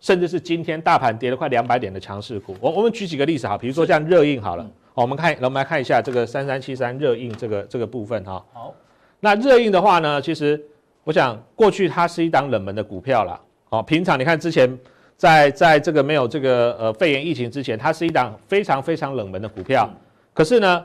[0.00, 2.56] 甚至是今天大盘跌了快两百点的强势股。
[2.60, 8.44] 我我们举几个例子哈，比如说像热映好了，好，我们看，我们来看一下这个三三七三热映这个这个部分哈。
[8.52, 8.74] 好，
[9.20, 10.60] 那热映的话呢，其实
[11.04, 13.40] 我想过去它是一档冷门的股票啦。
[13.68, 14.78] 好，平常你看之前
[15.16, 19.88] 在在这个没有这个呃肺炎疫情之前，它是一档非常非常冷门的股票，
[20.32, 20.84] 可是呢。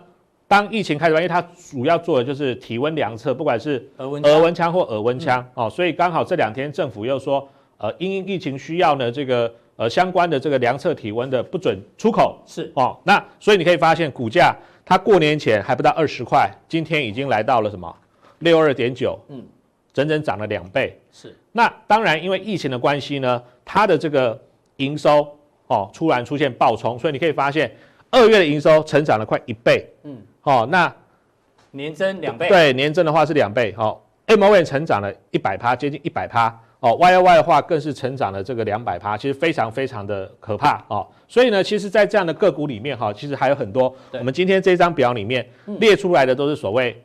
[0.53, 4.71] 当疫情开始，因为它主要做的就是体温量测，不管是额温枪。
[4.71, 12.39] 或耳温枪、嗯、哦，所以刚好这两天政府又说，呃，因疫情需要呢，这个呃相关的这个量测体温的不准出口。
[12.45, 12.71] 是。
[12.75, 17.91] 哦，那所以你可以发现股价它过年前还不到二十块，今天已经来到了什么
[18.37, 19.43] 六二点九，嗯，
[19.91, 20.95] 整整涨了两倍。
[21.11, 24.39] 是，那当然因为疫情的关系呢，它的这个
[24.75, 25.27] 营收
[25.65, 27.75] 哦突然出现暴冲，所以你可以发现
[28.11, 30.15] 二月的营收成长了快一倍，嗯。
[30.43, 30.93] 哦，那
[31.71, 33.73] 年增两倍，对，年增的话是两倍。
[33.75, 36.59] 好、哦、，M O N 成长了一百趴，接近一百趴。
[36.81, 41.07] 哦，YOY 的话更是成长了这个两百趴，其实非常非常的可怕哦。
[41.29, 43.95] 所以呢，其实，在这样的个股里面，哈、哦，其实还有很多。
[44.11, 47.01] 我们今天这张表里面列出来的都是所谓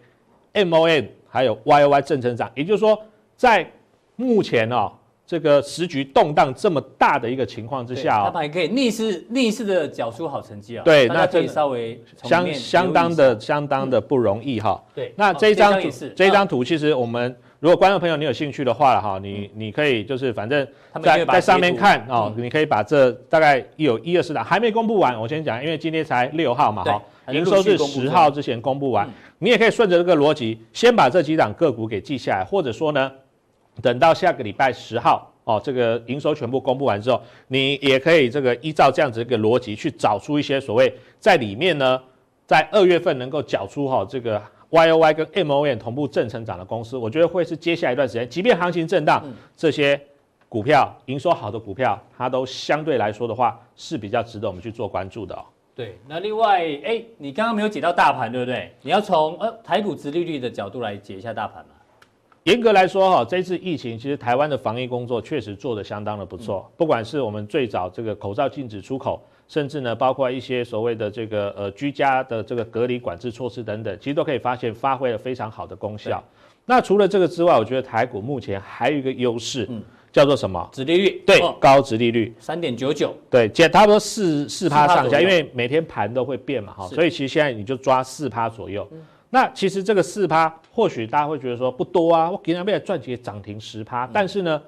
[0.52, 3.00] M O N 还有 YOY 正成长，也就是说，
[3.36, 3.70] 在
[4.16, 4.92] 目前哦。
[5.28, 10.82] 这个时局动荡这么大的一个情况之下哦，它还可以逆势逆势的缴出好成绩啊。
[10.82, 14.82] 对，那可以稍微相相当的相当的不容易哈。
[14.94, 20.66] 对，那这一张图这一张图其实我们如果观众朋友你有兴趣的话了哈，你你可以就是反正
[21.02, 29.06] 在在上面看哦，你可以把这大概有一二十档还没公布完，我先讲，因为今天才六号嘛哈，营收是十号之前公布完，
[29.40, 33.12] 你也可以顺着这个逻辑，先把这几档个股给记下来，或者说呢，
[33.82, 42.00] 等到下个礼拜十号哦，这个营收全部公布完之后，你也可以这个依照这样子一个逻辑去找出一些所谓在里面呢，
[42.46, 44.42] 在二月份能够缴出哈这个。
[44.70, 49.24] Y O Y 跟 M O N 同步正成长的公司，我觉得会是接下来一段时间，即便行情震荡，
[49.56, 49.98] 这些
[50.46, 55.42] 股票营收好的股票，它都相对来说的话是比较值得我们去做关注的哦。
[55.74, 58.70] 对，那另外，哎，你刚刚没有解到大盘，对不对？
[58.82, 61.70] 你要从呃台股殖利率的角度来解一下大盘嘛。
[62.44, 69.22] 严格来说哈，这次疫情其实台湾的防疫工作确实做得相当的不错，不管是我们最早这个口罩禁止出口。
[69.50, 76.22] 甚至呢，包括一些所谓的这个呃居家的这个隔离管制措施等等，其实都可以发现发挥了非常好的功效。
[76.66, 80.68] 那除了这个之外，我觉得台股目前还有一个优势，嗯，叫做什么？
[80.70, 81.22] 殖利率。
[81.24, 83.14] 对，哦、高殖利率，三点九九。
[83.30, 88.86] 对，减差不多四四趴上下，因为每天盘都会变嘛，哈，所以其实现在你就抓四趴左右。
[88.92, 94.62] 嗯、那其实这个四趴，或许大家会觉得说不多啊，我给人家赚几个涨停十趴，但是呢，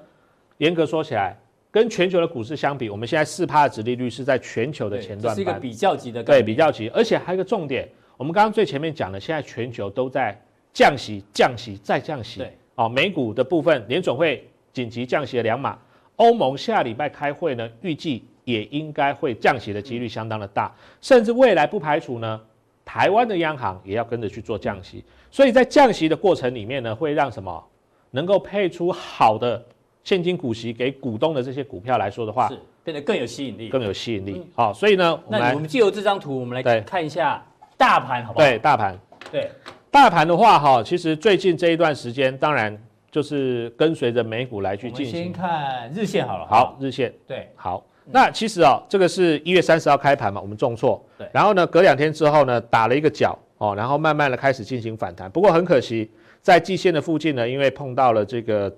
[0.57, 1.37] 严格说起来。
[1.73, 10.37] 跟全球的股市相比，我们现在四趴的殖利率是在全球的前段班，是一个比较级的，对，比较级，而且还有一个重点，我们刚刚最前面讲的，现在全球都在
[10.73, 15.79] 降息、降息再降息，对，哦，美股的部分联总会紧急降息了两码，
[16.17, 22.41] 欧盟下礼拜开会呢，预计也应该会降息的几率相当的大，甚至未来不排除呢，
[22.93, 27.63] 台湾的央行也要跟着去做降息，所以在降息的过程里面呢，会让什么
[28.09, 29.63] 能够配出好的。
[30.03, 34.45] 现金股息给股东的这些股票来说的话，是变得更有吸引力，更有吸引力。
[34.53, 37.41] 好、嗯哦，所以呢，那我们借由这张图，我们来看一下
[37.77, 38.45] 大盘，好不好？
[38.45, 38.99] 对，大盘。
[39.31, 39.49] 对，
[39.89, 42.77] 大盘的话，哈，其实最近这一段时间，当然
[43.09, 45.23] 就是跟随着美股来去进行。
[45.23, 46.45] 先看日线好了。
[46.47, 47.13] 好，日线。
[47.25, 47.85] 对，好。
[48.05, 51.03] 那其实啊、哦，这个是一月三十号开盘嘛，我们重挫。
[51.17, 51.27] 对。
[51.33, 55.29] 然后呢，隔两天之后呢，打了一个脚哦，然后慢慢的开始进行反弹。
[55.29, 56.09] 不过很可惜，
[56.41, 58.73] 在季线的附近呢，因为碰到了这个。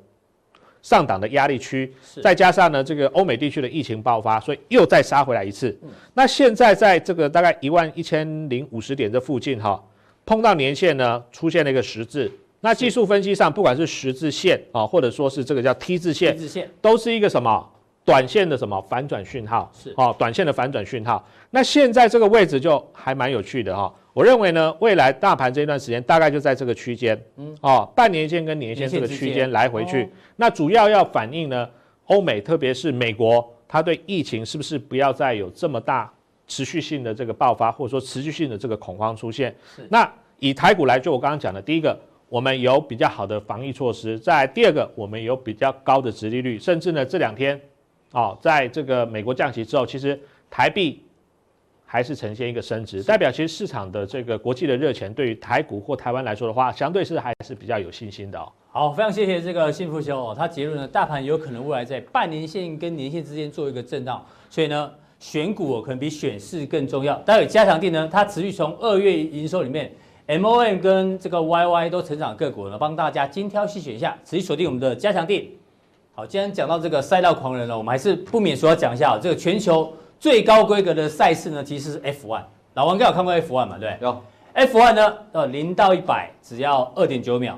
[0.82, 1.90] 上档的压力区，
[2.22, 5.74] 再加上呢这个欧美地区的疫情爆发，所以又再杀回来一次。
[6.14, 9.82] 那现在在这个大概一万一千零五十点这附近哈，
[10.26, 12.30] 碰到年线呢出现了一个十字。
[12.60, 16.38] 那技术分析上，不管是十字线啊，或者说是这个叫 T 字线，
[16.82, 17.66] 都是一个什么
[18.06, 21.26] 短线的什么反转讯号，是哦，短线的反转讯号。
[21.52, 23.94] 那现在这个位置就还蛮有趣的哈。
[24.14, 30.08] 我认为呢，未来大盘这一段时间大概就在这个区间，嗯，哦，半年线跟年线这个区间来回去。
[30.36, 31.68] 那主要要反映呢，
[32.06, 36.12] 欧美特别是美国，它对疫情是不是不要再有这么大
[36.46, 39.56] 持续性的这个爆发，或者说持续性的这个恐慌出现？
[39.76, 40.08] 是那
[40.40, 41.98] 以台股来，就我刚刚讲的，第一个，
[42.30, 47.60] 我们有比较好的防疫措施；在第二个，我们有比较高的殖利率，甚至呢这两天，
[48.14, 51.04] 哦，在这个美国降息之后，其实台币。
[51.86, 58.52] 还是呈现一个升值，代表其实市场的这个国际的热钱对于台股或台湾来说的话，相对是还是比较有信心的哦。
[58.72, 67.16] 好，非常谢谢这个幸福兄哦，他结论呢，大盘有可能未来在半年线跟年线之间做一个震荡，所以呢，选股哦可能比选市更重要。
[67.20, 69.92] 待会加强錠呢，它持续从二月营收里面
[70.26, 75.46] ，MOM 跟这个 YY 都成长个股呢，帮大家精挑细选一下，持续锁定我们的加强錠。
[76.16, 79.92] 好，既然讲到这个赛道狂人了，我们还是不免说要讲一下这个全球。
[80.20, 82.40] 最高规格的赛事呢，其实是 F1。
[82.76, 83.78] 老王哥有看过 F1 嘛？
[83.80, 84.22] 对，有。
[84.54, 87.56] F1 呢，呃，零到一百只要二点九秒，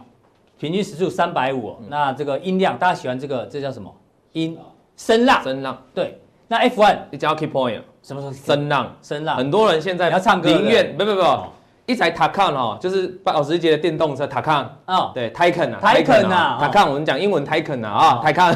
[0.58, 1.76] 平均时速三百五。
[1.90, 3.94] 那这个音量，大家喜欢这个，这叫什么？
[4.32, 4.58] 音
[4.96, 5.44] 声浪。
[5.44, 5.78] 声浪。
[5.94, 6.20] 对。
[6.48, 7.82] 那 F1，你叫 key point。
[8.02, 8.34] 什么时候？
[8.34, 8.96] 声浪。
[9.02, 9.36] 声浪。
[9.36, 11.22] 很多人现在要唱歌，宁愿不不不，
[11.86, 14.66] 一台 Taycan 哦，就是保时捷的电动车 Taycan。
[14.86, 18.54] 啊，对，Taycan 啊，Taycan 啊，Taycan，我们讲英文 Taycan 啊啊，Taycan，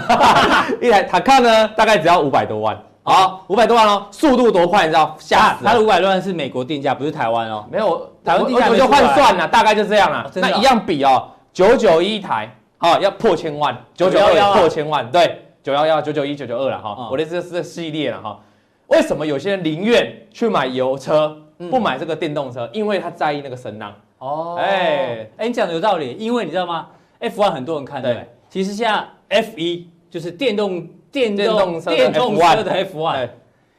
[0.82, 2.78] 一台 Taycan 呢，大概只要五百多万。
[3.02, 5.16] 好，五百多万哦，速度多快，你知道？
[5.18, 5.66] 吓死！
[5.66, 7.66] 它的五百多万是美国定价，不是台湾哦。
[7.72, 10.30] 没有，台湾定价我就换算了，大概就这样了。
[10.36, 17.08] 那一样比哦，九九一台，好，要破千万，九九二破千万，对，九幺幺、九九一、九九二了哈。
[17.10, 18.40] 我的这是系列了哈。
[18.88, 21.36] 为什么有些人宁愿去买油车，
[21.70, 22.70] 不买这个电动车？
[22.74, 23.94] 因为他在意那个声浪。
[24.20, 30.88] 哦，哎，哎，你讲的有道理，因为你知道吗？F1 很多人看，对，其实现在 F1 就是电动。
[31.12, 33.28] 电动电动车的 F1，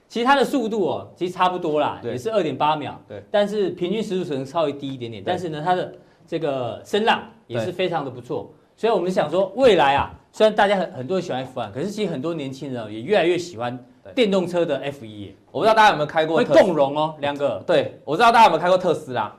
[0.09, 3.01] 其实它的速度哦，其实差不多啦，也是二点八秒。
[3.07, 5.23] 对，但是平均时速可能稍微低一点点。
[5.25, 5.95] 但是呢，它的
[6.27, 8.53] 这个声浪也是非常的不错。
[8.77, 13.79] 所以我们想说，未来啊，虽然大家很很多人喜欢 F1，可是其实很多年轻人也越来越喜欢
[14.15, 15.35] 电动车的 F 一。
[15.51, 16.37] 我不知道大家有没有开过？
[16.39, 17.63] 会共融哦，两个。
[17.67, 19.33] 对，我知道大家有没有开过特斯拉？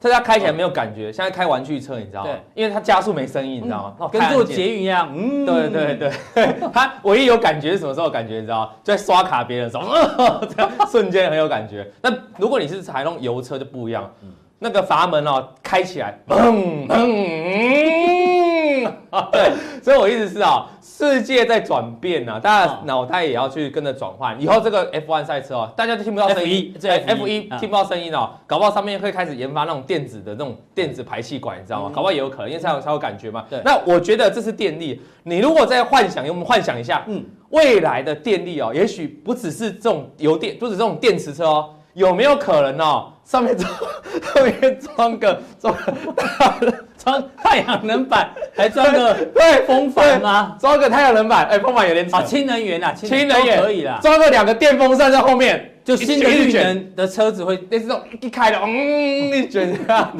[0.00, 2.30] 特斯拉开起来没有感觉，像在开玩具车，你知道吗？
[2.30, 4.08] 对，因为它加速没声音，你知道吗？
[4.10, 5.12] 跟坐捷运一样。
[5.14, 6.10] 嗯，对对对，
[6.72, 8.36] 它 唯一有感觉是什么时候感觉？
[8.36, 8.70] 你知道吗？
[8.82, 9.94] 就在刷卡别人的时候，
[10.90, 11.86] 瞬间很有感觉。
[12.00, 14.10] 那如果你是采用油车就不一样，
[14.58, 17.70] 那个阀门哦开起来，砰砰。
[19.32, 20.66] 对，所以我意思是啊，
[21.00, 24.38] 世界在转变啊，大家脑袋也要去跟着转换。
[24.38, 31.90] 以后这个 F1 赛车哦，大家都听不到声音，这 F1 听不到声音哦，搞不好上面会开始研发那种电子的那种电子排气管，你知道吗？
[31.94, 33.46] 搞不好也有可能，因为才有才有感觉嘛。
[33.48, 35.00] 对，那我觉得这是电力。
[35.22, 43.10] 你如果在幻想，我们幻想一下，嗯，未来的电力哦，也许不只是这种油电，不止这种电池车哦，有没有可能哦？
[43.24, 43.72] 上面装
[44.34, 45.74] 上面装个装
[47.02, 50.56] 装太阳能板，还装个对风帆吗？
[50.60, 52.20] 装个太阳能板，哎，风帆有点吵。
[52.22, 53.98] 氢能源呐，氢能源可以啦。
[54.02, 58.68] 装个两个电风扇在后面，就新的绿能的车子会类似这种一开的，嗯，
[59.32, 60.12] 一卷这样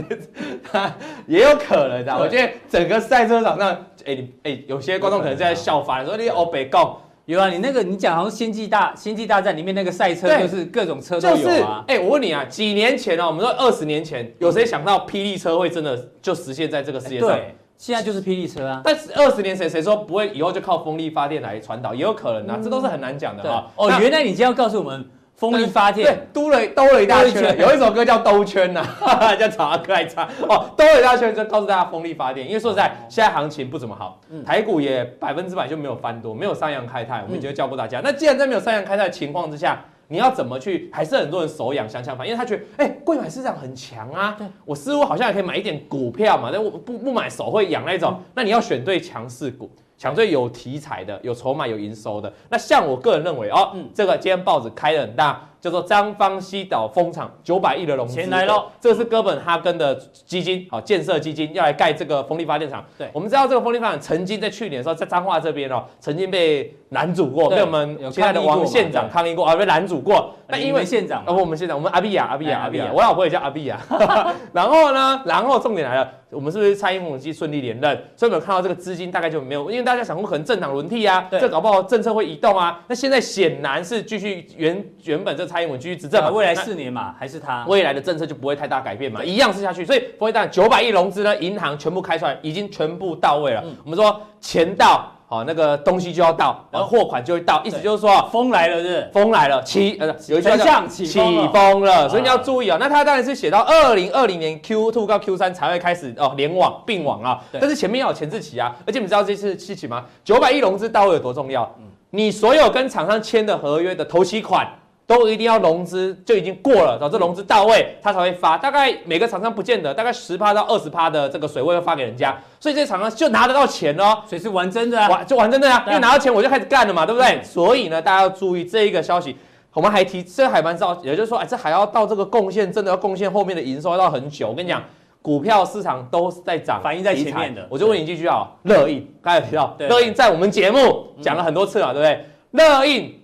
[0.73, 0.93] 的，
[1.27, 2.17] 也有可能的。
[2.19, 3.71] 我觉得整个赛车场上，
[4.07, 6.97] 哎，你哎，有些观众可能在笑翻，说你欧北共。
[7.31, 11.85] 有啊，你那个你讲好像星际大星际大战里面那个赛车，就是各种车都有啊。
[11.87, 17.29] 哎、就是欸，我问你啊，几年前哦，我们说二十年前，有谁想到霹雳车会真的就实现在这个世界上？
[17.29, 18.81] 欸、对，现在就是霹雳车啊。
[18.85, 21.95] 但是二十年前谁说不会以后就靠风力发电来传导？
[21.95, 23.67] 也有可能啊，嗯、这都是很难讲的啊。
[23.77, 25.09] 哦，原来你今天要告诉我们。
[25.41, 27.59] 风力发电，对，兜了兜了一大圈。
[27.59, 28.87] 有一首歌叫《兜圈》呐，
[29.41, 30.29] 叫曹阿哥来唱。
[30.47, 37.23] 哦，兜了一大圈就告诉大家风力发电，因为说实在，现在行情不怎么好，台股也百分之百就没有翻多，没有三阳开泰。
[37.23, 40.91] 我们已经教过大家，那既然在没有三阳开泰的情况之下，你要怎么去？
[40.93, 48.21] 还是很多人手痒想抢反，因为他觉得，哎，柜买市场很强啊，我似乎好像也可以买一点股票嘛，但我不不买手会痒那种。
[48.35, 49.71] 那你要选对强势股。
[50.01, 52.33] 抢最有题材的、有筹码、有营收的。
[52.49, 58.67] 那像我个人认为哦，嗯、这个今天报纸开的很大，叫做张方西岛风场九百亿的融资钱来喽。
[58.81, 59.95] 这是哥本哈根的
[60.27, 62.85] 基金，好建设基金要来盖这个风力发电厂。
[62.97, 70.35] 对，我们知道这个风力发电厂曾经在去年的时候在彰化这边哦，曾经被拦阻过，被我们亲爱的王县长抗议过啊，被拦阻过。
[70.49, 73.79] 那因为县长，哦，我们县长，我们阿碧亚，阿碧亚，阿碧亚，我老婆也叫阿比亚。
[74.53, 76.09] 然后呢，然后重点来了。
[76.31, 78.05] 我们是不是蔡英文机顺利连任？
[78.15, 82.81] 所以我们看到这个资金大概就没有，因为大家想过可能政党轮替啊，这搞不好政策会移动啊。
[82.87, 89.85] 那现在显然是继续原原本这蔡英文继续执政嘛，未来四年嘛，还是他未来的政策就不会太大改变嘛，一样是下去。
[89.85, 93.63] 所以不会但九百亿融资呢，银行全部开出来，已经全部到位了。
[93.65, 95.13] 嗯、我们说钱到。
[95.33, 102.77] 好，那个东西就要到，然后货款就会到，意思就是说风来了，是风来了，起呃有一句话叫起风了，所以你要注意啊。
[102.81, 110.05] 那它当然是写到二零二零年 Q two 到 Q 三才会开始哦联网并网啊，但是前面要有前置期啊，而且你知道这次事情吗？
[110.25, 111.77] 九百亿融资到位有多重要？
[112.11, 114.69] 你所有跟厂商签的合约的头期款。
[115.11, 118.57] 都一定要融资，就已经过了，导致融资到位，它才会发。
[118.57, 124.23] 大概每个厂商不见得，大概十趴到二十趴的这个水位会发给人家，所以这些厂商就拿得到钱哦。
[124.25, 127.43] 所以是玩真的啊，玩就玩真的啊，因为拿到钱我就开始干了嘛，对不对？
[127.43, 129.37] 所以呢，大家要注意这一个消息。
[129.73, 134.51] 我们还提这个海蛮早，也就是说，哎，这还要到这个贡献，真的要贡献后面的营收要到很久。
[134.51, 134.81] 我跟你讲，
[135.23, 137.67] 股票市场都是在涨，反映在前面的。
[137.69, 142.27] 我就问你继续啊，乐印刚才有提到，乐印在我们节目讲了很多次了，对不对？
[142.53, 143.20] 乐印。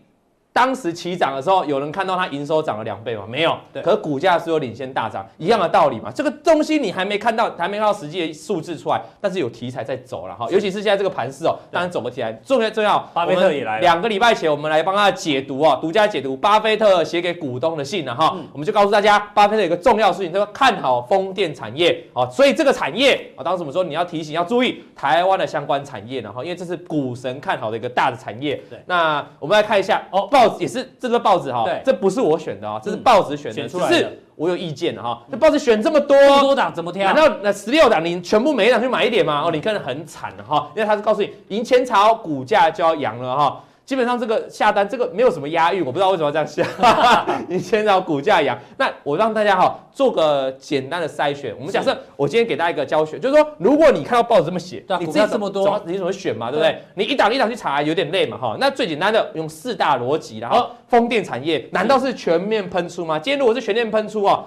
[0.57, 3.25] 当时起涨的时候，有人看到它营收涨了两倍吗？
[3.29, 3.55] 没有。
[3.75, 3.83] 对。
[3.83, 6.11] 可是股价是有领先大涨，一样的道理嘛。
[6.11, 10.47] 这个东西你还没看到，还没看到实际的数字出来，但是有题材在走了哈。
[10.51, 12.99] 尤其是现在这个盘势哦，当然走个题材重要重要。
[13.12, 13.81] 巴菲特也来了。
[13.83, 18.35] 两个礼拜前，我们来帮他解读啊，独家解读巴菲特写给股东的信了哈。
[18.55, 28.57] 我们就告诉大家，巴菲特有个重要事情，他说看好风电产业啊，所以这个产业啊，当时我们说你要提醒要注意台湾的相关产业呢哈，因为这是股神看好的一个大的产业。
[28.71, 28.79] 对。
[28.87, 30.45] 那我们来看一下哦，报。
[30.59, 35.22] 也是这个报纸哈，这不是我选的啊，这是报纸选的，只是我有意见的哈。
[35.30, 37.12] 这报纸选这么多，多档怎么挑？
[37.12, 39.42] 难道那十六档你全部每一档去买一点吗？
[39.46, 43.61] 哦，你看很惨哈，因为他是告诉你，赢前朝股价就要扬了哈。
[43.87, 47.25] 基本上这个下单这个没有什么押韵，我不知道为什么要这样下。
[47.49, 51.55] 你先找股价扬，那我让大家哈做个简单的筛选。
[51.57, 56.82] 我们假设我今天给大家一个教学，就是说如果你看到报纸这么写，你自己这么多，你怎么选嘛，对不对？
[56.97, 58.57] 你一档一档去查有点累嘛哈。
[58.59, 63.20] 那最简单的用四大逻辑，然后风电产业难道是全面喷出吗？
[63.20, 64.47] 今天如果是全面喷出哦。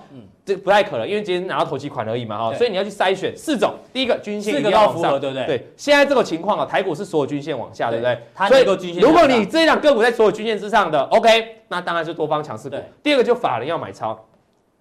[0.49, 3.75] 这不太可能，因为今天拿到投期款而已嘛，哈，所以你要去筛选四种。
[3.93, 5.45] 第一个均线一定要符合，对不对？
[5.45, 8.17] 对，现在这个情况啊，台股是所有均线往下，对，不对？
[8.33, 8.63] 它所以
[8.99, 12.75] 如果你这两个股在所有均线之上的，OK，那当然是多方强势股。
[13.03, 14.19] 第二个就法人要买超，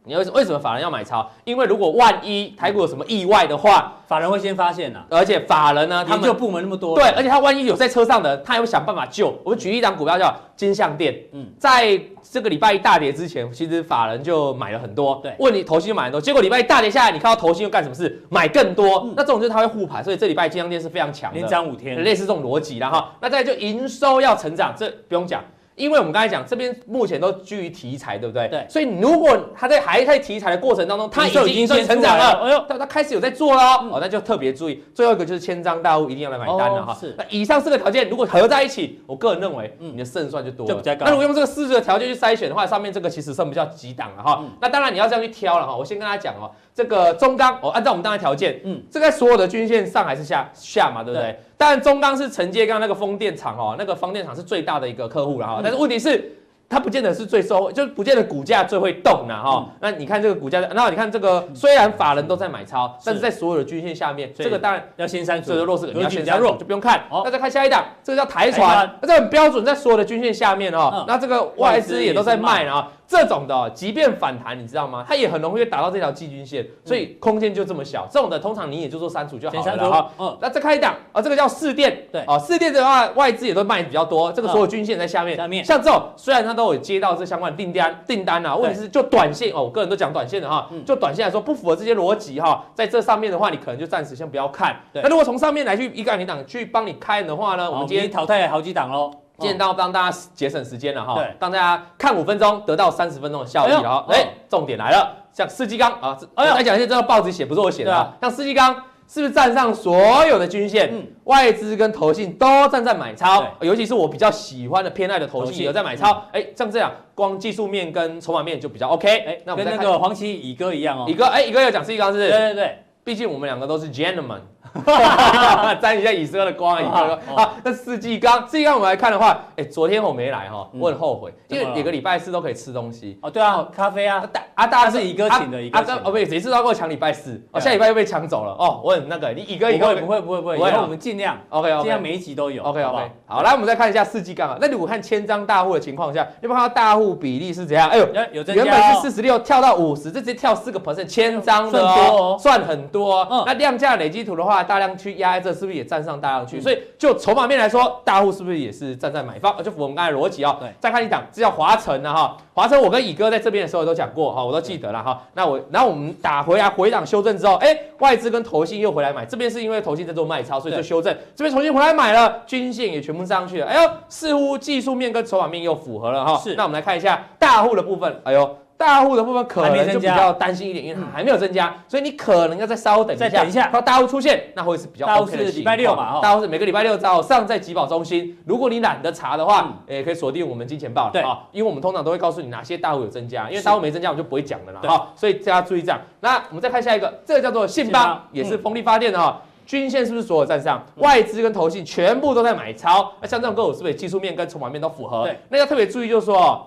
[0.05, 1.29] 你为什为什么法人要买超？
[1.45, 5.01] 因为如果万一台股有什么意外的话，法人会先发现呐。
[5.11, 9.39] 而且法人呢，他们就部门那么多，对，而且他万一有在车上的，他也会想办法救。
[9.45, 18.23] 我们举一档股票叫金像电，嗯，在这个礼拜一大跌之前，其实法人就买了很多，对，问你投信就买很多，结果礼拜一大跌下来，你看到投信又干什么事？
[18.31, 25.45] 买更多，嗯、那这种就是他会护盘，所以这礼拜金像电是非常强的，连涨五天，类似这种逻辑然后，那再就营收要成长，这不用讲。
[25.79, 28.49] 因为我们刚才讲，这边目前都居于题材，对不对？
[28.49, 28.67] 对。
[28.69, 34.83] 所以如果他在还在题材的过程当中，他已经已经算成长了，哎呦，他他开始有在做了，哦，那就特别注意。
[34.93, 36.93] 最后一个就是千张大户一定要来买单了哈。
[36.93, 37.15] 是。
[37.17, 40.69] 那以上四个条件如果合在一起，我个人认为，你的胜算就多了。
[40.69, 41.05] 就比较高。
[41.05, 44.45] 那如果用这个四个条件去筛选的话，上面这个其实算比较几档了哈。
[44.61, 45.77] 那当然你要这样去挑了哈。
[45.77, 51.37] 我先跟大家讲哦，这个中钢，哦，按照我们当前条件，嗯，这个所有的均线上还是下下嘛，对不对？
[51.57, 55.61] 但中钢是承接刚刚那个风电厂哦，那个风电厂是最大的一个客户了哈。
[55.61, 56.35] 但是问题是。
[56.71, 59.67] 它不见得是最收，就不见得股价最会动呢哈。
[59.67, 67.05] 嗯、那你看这个股价，那你看这个虽然法人都在买超，是但是在所有的均线下面，以这个当然要先删除，这个弱势你要先加弱，就不用看。
[67.11, 70.91] 那、哦、再看下一档，这个叫台船，那这很标准，在所有的均线下面哦。
[70.93, 72.93] 嗯、那这个外资也都在卖啊。
[73.09, 75.03] 这种的，即便反弹，你知道吗？
[75.09, 78.07] 它也很容易会打到这条季均线，所以空间就这么小。
[78.11, 80.11] 这种的通常你也就做删除就好了哈。
[80.19, 85.35] 嗯，那再看一档啊，这个叫四电，对啊，四电的话外资也都卖比较多，这个所有均线在下面。
[85.35, 94.79] 下面像这种，虽然它都有接到这相关的订单订单啊，问题是就短线哦，我个人都讲短线的哈，就短线来说不符合这些逻辑哈，在这上面的话，你可能就暂时先不要看。
[94.93, 99.11] 那如果从上面来去一档一档去帮你开的话呢，我们今天淘汰好几档喽。
[99.39, 104.05] 今天到帮大家节省时间了哈，对，让大家看五分钟得到三十分钟的效益了哈。
[104.11, 108.13] 哎，重点来了，像四季钢啊，哎呀，来讲一下这个报纸写不是我写的啊。
[108.21, 108.75] 像四季钢
[109.07, 110.93] 是不是站上所有的均线？
[111.25, 116.25] 外资跟投信都站在买超，尤其是我比较喜欢的偏爱的投信有在买超。
[116.33, 119.09] 哎，像这样，光技术面跟筹码面就比较 OK。
[119.09, 121.05] 哎，那我们跟那个黄奇乙哥一样哦。
[121.09, 122.29] 乙哥，哎，乙哥要讲四季钢是不是？
[122.29, 124.41] 对对对，毕竟我们两个都是 gentleman。
[125.81, 133.19] 沾一下乙哥的光，乙哥说啊，那世纪刚，世纪刚我们来看的话，哎，昨天我没来哈，我很后悔，因为每个礼拜四都可以吃东西。
[133.23, 147.89] 哦，对啊，咖啡啊，大啊大家是乙哥请的，乙哥哦，不对，谁知道给我抢礼拜四，哦，下礼拜又被抢走了哦，我很那个，你乙哥乙哥不会不会不会，以后我们尽量，OK OK，尽量每一集都有，OK OK，好，来我们再看一下世纪刚啊，那如果看千张大户的情况下，你有没有看到大户比例是怎样？
[147.91, 155.49] 哎呦，有原本是四十六跳到五十，这直接跳四个 percent，千张的哦，算很多，那量价累积图的话，大量去压在。
[155.49, 156.61] 这是不是也站上大量去？
[156.61, 159.57] 所以就筹码面来说，大户是不是也是站在买方？
[159.65, 160.57] 就符合我们刚才逻辑哦。
[160.61, 162.37] 对，再看一档，这叫华城的哈。
[162.53, 165.23] 华城，我跟乙哥在这边的时候都讲过哈，我都记得了哈。
[165.33, 171.17] 那我，然后我们打回来回档修正之后，哎，外资跟投信又回来买，这边是因为投信在做卖超，所以就修正。
[171.35, 173.67] 这边重新回来买了，均线也全部上去了。
[173.67, 176.37] 哎呦，似乎技术面跟筹码面又符合了哈。
[176.37, 178.21] 是，那我们来看一下大户的部分。
[178.25, 178.57] 哎呦。
[178.79, 183.29] 大户的部分可能就比较担心一点，因为还没有增加，所以你可能要再稍等一下。
[183.29, 185.17] 再等一下，到大户出现，那会是比较 OK 的。
[185.17, 186.21] 大户是礼拜六嘛？
[186.23, 188.39] 大户是每个礼拜六早上在集保中心。
[188.47, 191.11] 如果你懒得查的话，也可以锁定我们金钱爆。
[191.11, 194.81] 对啊，因为我们通常都会告诉你哪些大户有增加，因为大户没增加，我们就不会讲的了。
[194.87, 196.01] 好，所以大家注意这样。
[196.21, 199.43] 那我们再看下一个，这个叫做信邦，也是风力发电的哈。
[199.67, 200.83] 均线是不是所有站上？
[200.99, 203.13] 外资跟投信全部都在买超。
[203.21, 205.25] 那像这种个股是不是技术面跟筹码面都符合？
[205.25, 206.65] 对，那要特别注意，就是说。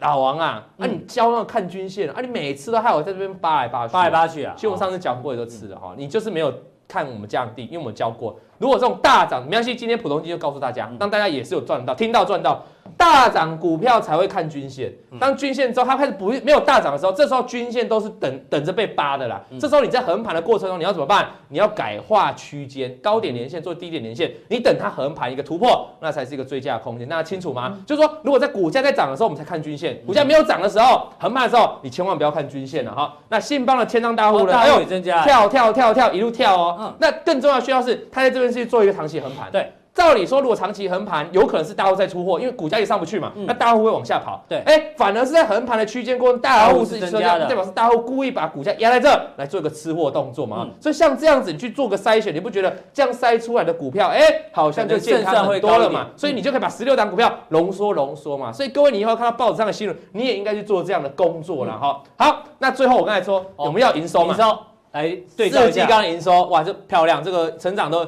[0.00, 4.52] 老王啊，那你教那看均线啊，你每次都害我在这边扒来扒去，扒来扒去啊。
[4.56, 6.52] 其实我上次讲过也都吃了哈，你就是没有
[6.86, 12.62] 看我们这样定，因为我们教过，如果这种大涨，没关系，今天普通金就告诉大家，让大家也是有赚到，听到赚到。
[12.96, 19.40] 大涨股票才会看均线，当均线之后它开始不没有大涨的时候，这时候均线都是等等着被扒的啦。
[19.60, 21.28] 这时候你在横盘的过程中，你要怎么办？
[21.48, 27.08] 你要改化区间，高点连线做低点连线，你等它横盘一个突破，那才是一个最佳的空间。
[27.08, 27.78] 大家清楚吗？
[27.86, 33.14] 就是说，如果在股价在涨的时候，我们才看均线；股价没有涨的时候，横盘的时候，你千万不要看均线了哈。
[33.28, 34.56] 那信邦的千张大户呢？
[34.56, 34.84] 哎呦，
[35.24, 36.94] 跳跳跳跳一路跳哦。
[36.98, 39.48] 那更重要需要是，它在这边是做一个长期横盘。
[39.50, 39.72] 对。
[39.96, 44.44] 照理说，如果长期横盘，有可能是大户在出货，因为股价也上不去嘛，那大户会往下跑。
[44.46, 50.68] 对，哎，反而是在横盘的区间过程，大户是增加的，代表是大户故意把股价压在这来做一个吃货动作嘛。
[50.78, 54.20] 所以像这样子，你去做个筛选，你不觉得这样筛出来的股票，哎，
[54.52, 56.08] 好像就健康很多了嘛？
[56.14, 58.52] 所以你就可以把十六档股票浓缩浓缩嘛。
[58.52, 62.02] 所以各位，你以后看到报纸上的新闻，你也应该去做这样的工作了哈。
[62.18, 64.34] 好，那最后我刚才说，我们要营收嘛？
[64.34, 64.58] 营收，
[64.92, 68.06] 来对照一下，刚刚营收，哇，这漂亮，这个成长都。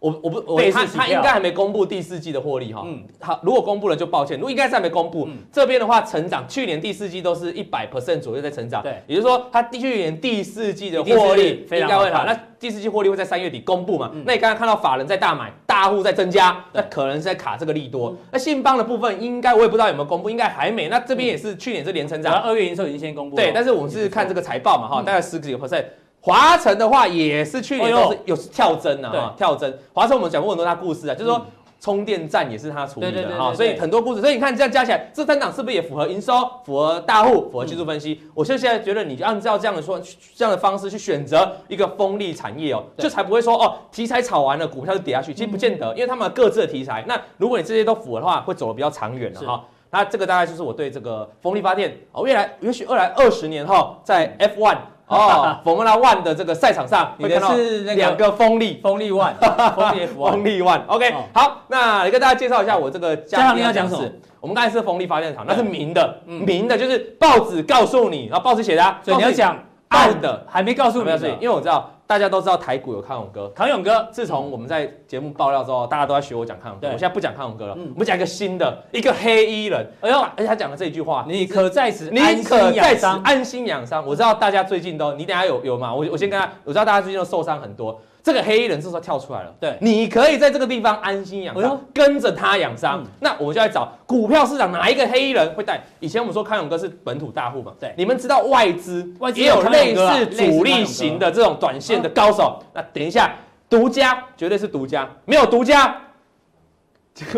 [0.00, 14.08] 我我不我他他应该还没公布第四季的获利哈，嗯，好，如果公布了就抱歉，如果应该是还没公布，嗯、这边的话成长，去年第四季都是一百 percent 左右在成长，对，也就是说他去年第四季的获利应该会好，那第四季获利会在三月底公布嘛？
[14.14, 18.10] 嗯、那你刚刚看到法人在大买，大户在增加，那可能是在卡这个利多。
[18.10, 20.88] 嗯、那信邦的部分应该我也不知道有没有公布，应该还没。
[20.88, 25.84] 那这边也是去年是年成长，二月营收已经先公布，对，但是我们是看这个财报嘛哈，大概十几个 percent。
[26.20, 29.72] 华晨的话也是去年都是有跳增啊，哈，跳增。
[29.92, 31.46] 华晨我们讲过很多他故事啊，就是说
[31.80, 34.20] 充电站也是他处理的哈，所以很多故事。
[34.20, 36.32] 所以你看这样加起来，这三档是不是也符合营收、
[36.64, 38.20] 符合大户、符合技术分析？
[38.34, 39.98] 我现在觉得你按照这样的说，
[40.34, 45.32] 这样的方式去选择一个风力产业哦，就才不会说哦，题材炒完了，股票就跌下去。
[45.32, 47.04] 其实不见得，因为他们各自的题材。
[47.06, 49.64] 那如果你这些都符合的话，会走得比较长远的哈。
[49.90, 54.76] 那这个大概就是我对这个风力发电哦，未来也许未来二十年后在 F1。
[55.08, 59.32] 哦，Formula One 的这个赛场上， 你的是那两个风力，风力 One，
[59.74, 64.02] 风力 F1，风力 One，OK，好，那来跟大家介绍一下我这个嘉长你要讲什么？
[64.40, 69.56] 我们刚才是风力发电厂，那是明的，明的就是报纸告诉你，然后报纸写的，所以你要讲
[69.88, 71.90] 暗的，还没告诉你，因为我知道。
[72.08, 74.08] 大家都知道台股有康永哥，康永哥。
[74.10, 76.86] 自从我们在节目爆料之后，大家都在学我讲康永哥。
[76.86, 79.86] 我现在不讲康永哥了，我们讲一个新的，一个黑衣人。
[80.00, 84.06] 哎呦，而且他讲了这一句话：你可在此，你可在此安心养伤。
[84.06, 85.94] 我知道大家最近都，你等下有有吗？
[85.94, 88.00] 我我先跟他，我知道大家最近都受伤很多。
[88.22, 93.02] 这个黑衣人这时候跳出来了，对，你可以在这个地方安心养伤，跟着他养伤。
[93.20, 95.80] 那我就来找股票市场哪一个黑衣人会带？
[96.00, 102.62] 以前我们说康永哥是本土大户嘛，对，你们知道外资也有类似主力型的这种短线的高手。
[102.74, 103.34] 那等一下，
[103.70, 105.96] 独家绝对是独家，没有独家。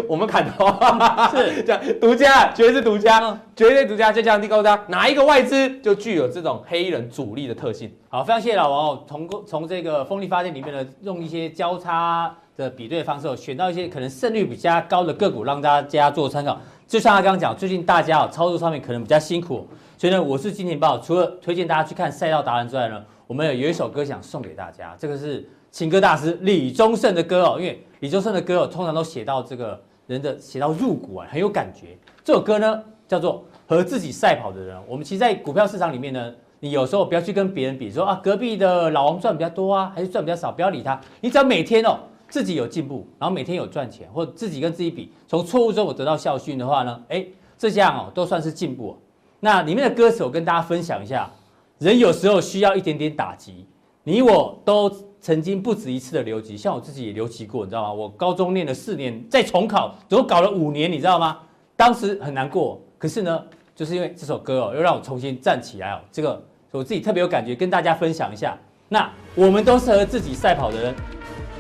[0.08, 3.20] 我们看到是 这样，独家绝对是独家，
[3.54, 7.92] 绝对独家，就这样第高家，哪一个外资就具有这种黑人主力的特性？
[8.08, 16.58] 好，非常谢谢老王哦，从从这个风力发电里面呢，用一些交叉的比对的方式，选到一些可能胜率比较高的个股，让大家做参考。
[16.86, 19.66] 就像他刚刚讲，最近大家哦操作上面可能比较辛苦，
[19.96, 27.84] 所以呢，我是金钱豹，除了推荐大家去看赛道达人之外呢，我们有有一首歌想送给大家，这个是情歌大师李宗盛的歌哦，因为。
[28.00, 31.98] 李宗盛的歌哦，通常都写到这个人的写到入骨啊，很有感觉。
[32.24, 33.34] 这首歌呢叫做
[33.68, 34.74] 《和自己赛跑的人》。
[34.88, 40.98] 我们其实，在股票市场里面呢，你有时候不要去跟别人比，说啊，隔壁的老王赚比较多啊，还是赚比较少，不要理他。
[41.20, 41.98] 你只要每天哦
[42.30, 47.26] 自己有进步，然后每天有赚钱，或自己跟自己比，从错误中我得到教训的话呢，哎，
[47.58, 48.96] 这样哦都算是进步。
[49.40, 51.30] 那里面的歌词我跟大家分享一下，
[51.76, 53.66] 人有时候需要一点点打击，
[54.04, 54.90] 你我都。
[55.20, 57.92] 曾经不止一次的留级，像我自己也留级过，你知道吗？
[57.92, 61.38] 我高中念了四年，再重考，总共搞了五年，你知道吗？
[61.76, 63.42] 当时很难过，可是呢，
[63.74, 66.00] 就是因为这首歌哦，又让我重新站起来哦。
[66.10, 68.58] 这个我自己特别有感觉，跟大家分享一下。
[68.88, 70.94] 那我们都是和自己赛跑的人，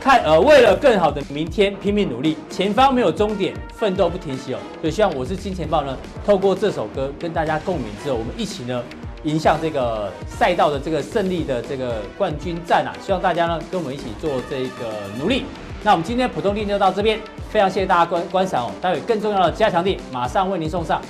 [0.00, 4.58] 看呃，为了更好的明天拼命努力，前方没有终点，奋斗不停息哦。
[4.80, 8.82] 所以希望我是金钱豹呢，透过这首歌跟大家共鸣之后，我们一起呢。
[9.24, 12.90] 迎向这个赛道的这个胜利的这个冠军战啊！
[13.04, 15.44] 希望大家呢跟我们一起做这个努力。
[15.82, 17.18] 那我们今天普通力就到这边，
[17.50, 18.72] 非常谢谢大家观观赏哦。
[18.80, 21.00] 待会更重要的加强力马上为您送上。